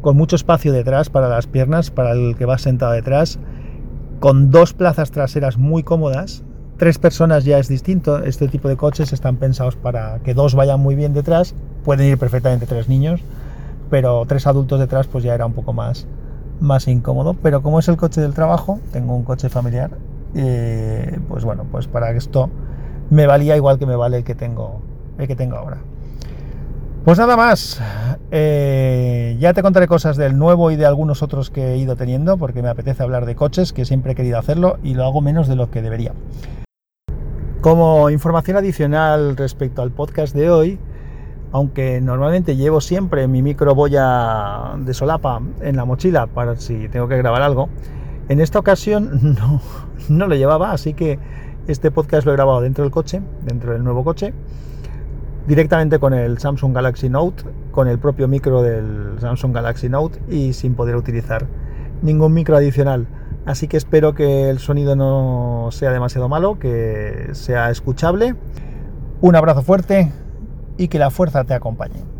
con 0.00 0.16
mucho 0.16 0.36
espacio 0.36 0.72
detrás 0.72 1.10
para 1.10 1.28
las 1.28 1.46
piernas, 1.46 1.90
para 1.90 2.12
el 2.12 2.36
que 2.36 2.46
va 2.46 2.58
sentado 2.58 2.92
detrás, 2.92 3.38
con 4.20 4.50
dos 4.50 4.72
plazas 4.72 5.10
traseras 5.10 5.58
muy 5.58 5.82
cómodas, 5.82 6.44
tres 6.76 6.98
personas 6.98 7.44
ya 7.44 7.58
es 7.58 7.68
distinto. 7.68 8.22
Este 8.24 8.48
tipo 8.48 8.68
de 8.68 8.76
coches 8.76 9.12
están 9.12 9.36
pensados 9.36 9.76
para 9.76 10.18
que 10.20 10.34
dos 10.34 10.54
vayan 10.54 10.80
muy 10.80 10.94
bien 10.94 11.14
detrás. 11.14 11.54
Pueden 11.84 12.08
ir 12.08 12.18
perfectamente 12.18 12.66
tres 12.66 12.88
niños, 12.88 13.20
pero 13.90 14.24
tres 14.26 14.46
adultos 14.46 14.80
detrás 14.80 15.06
pues 15.06 15.24
ya 15.24 15.34
era 15.34 15.46
un 15.46 15.52
poco 15.52 15.72
más, 15.72 16.06
más 16.64 16.88
incómodo. 16.88 17.34
Pero 17.34 17.62
como 17.62 17.78
es 17.78 17.88
el 17.88 17.96
coche 17.96 18.20
del 18.20 18.34
trabajo, 18.34 18.80
tengo 18.92 19.14
un 19.14 19.24
coche 19.24 19.48
familiar, 19.48 19.90
eh, 20.34 21.18
pues 21.28 21.44
bueno, 21.44 21.64
pues 21.70 21.86
para 21.86 22.10
esto 22.10 22.50
me 23.10 23.26
valía 23.26 23.56
igual 23.56 23.78
que 23.78 23.86
me 23.86 23.96
vale 23.96 24.18
el 24.18 24.24
que 24.24 24.34
tengo, 24.34 24.80
el 25.18 25.28
que 25.28 25.36
tengo 25.36 25.56
ahora. 25.56 25.78
Pues 27.04 27.18
nada 27.18 27.36
más, 27.36 27.82
eh, 28.30 29.36
ya 29.38 29.52
te 29.52 29.62
contaré 29.62 29.86
cosas 29.86 30.16
del 30.16 30.38
nuevo 30.38 30.70
y 30.70 30.76
de 30.76 30.86
algunos 30.86 31.22
otros 31.22 31.50
que 31.50 31.74
he 31.74 31.76
ido 31.76 31.96
teniendo, 31.96 32.38
porque 32.38 32.62
me 32.62 32.70
apetece 32.70 33.02
hablar 33.02 33.26
de 33.26 33.36
coches, 33.36 33.74
que 33.74 33.84
siempre 33.84 34.12
he 34.12 34.14
querido 34.14 34.38
hacerlo 34.38 34.78
y 34.82 34.94
lo 34.94 35.04
hago 35.04 35.20
menos 35.20 35.46
de 35.46 35.54
lo 35.54 35.70
que 35.70 35.82
debería. 35.82 36.14
Como 37.60 38.08
información 38.08 38.56
adicional 38.56 39.36
respecto 39.36 39.82
al 39.82 39.90
podcast 39.90 40.34
de 40.34 40.50
hoy, 40.50 40.78
aunque 41.54 42.00
normalmente 42.00 42.56
llevo 42.56 42.80
siempre 42.80 43.28
mi 43.28 43.40
micro 43.40 43.76
boya 43.76 44.74
de 44.76 44.92
solapa 44.92 45.40
en 45.60 45.76
la 45.76 45.84
mochila 45.84 46.26
para 46.26 46.56
si 46.56 46.88
tengo 46.88 47.06
que 47.06 47.16
grabar 47.16 47.42
algo, 47.42 47.68
en 48.28 48.40
esta 48.40 48.58
ocasión 48.58 49.36
no, 49.38 49.60
no 50.08 50.26
lo 50.26 50.34
llevaba, 50.34 50.72
así 50.72 50.94
que 50.94 51.20
este 51.68 51.92
podcast 51.92 52.26
lo 52.26 52.32
he 52.32 52.34
grabado 52.34 52.60
dentro 52.60 52.82
del 52.82 52.90
coche, 52.90 53.22
dentro 53.44 53.72
del 53.72 53.84
nuevo 53.84 54.02
coche, 54.02 54.34
directamente 55.46 56.00
con 56.00 56.12
el 56.12 56.38
Samsung 56.38 56.74
Galaxy 56.74 57.08
Note, 57.08 57.44
con 57.70 57.86
el 57.86 58.00
propio 58.00 58.26
micro 58.26 58.60
del 58.60 59.20
Samsung 59.20 59.54
Galaxy 59.54 59.88
Note 59.88 60.18
y 60.28 60.54
sin 60.54 60.74
poder 60.74 60.96
utilizar 60.96 61.46
ningún 62.02 62.34
micro 62.34 62.56
adicional. 62.56 63.06
Así 63.46 63.68
que 63.68 63.76
espero 63.76 64.12
que 64.12 64.50
el 64.50 64.58
sonido 64.58 64.96
no 64.96 65.68
sea 65.70 65.92
demasiado 65.92 66.28
malo, 66.28 66.58
que 66.58 67.28
sea 67.30 67.70
escuchable. 67.70 68.34
Un 69.20 69.36
abrazo 69.36 69.62
fuerte 69.62 70.10
y 70.76 70.88
que 70.88 70.98
la 70.98 71.10
fuerza 71.10 71.44
te 71.44 71.54
acompañe. 71.54 72.13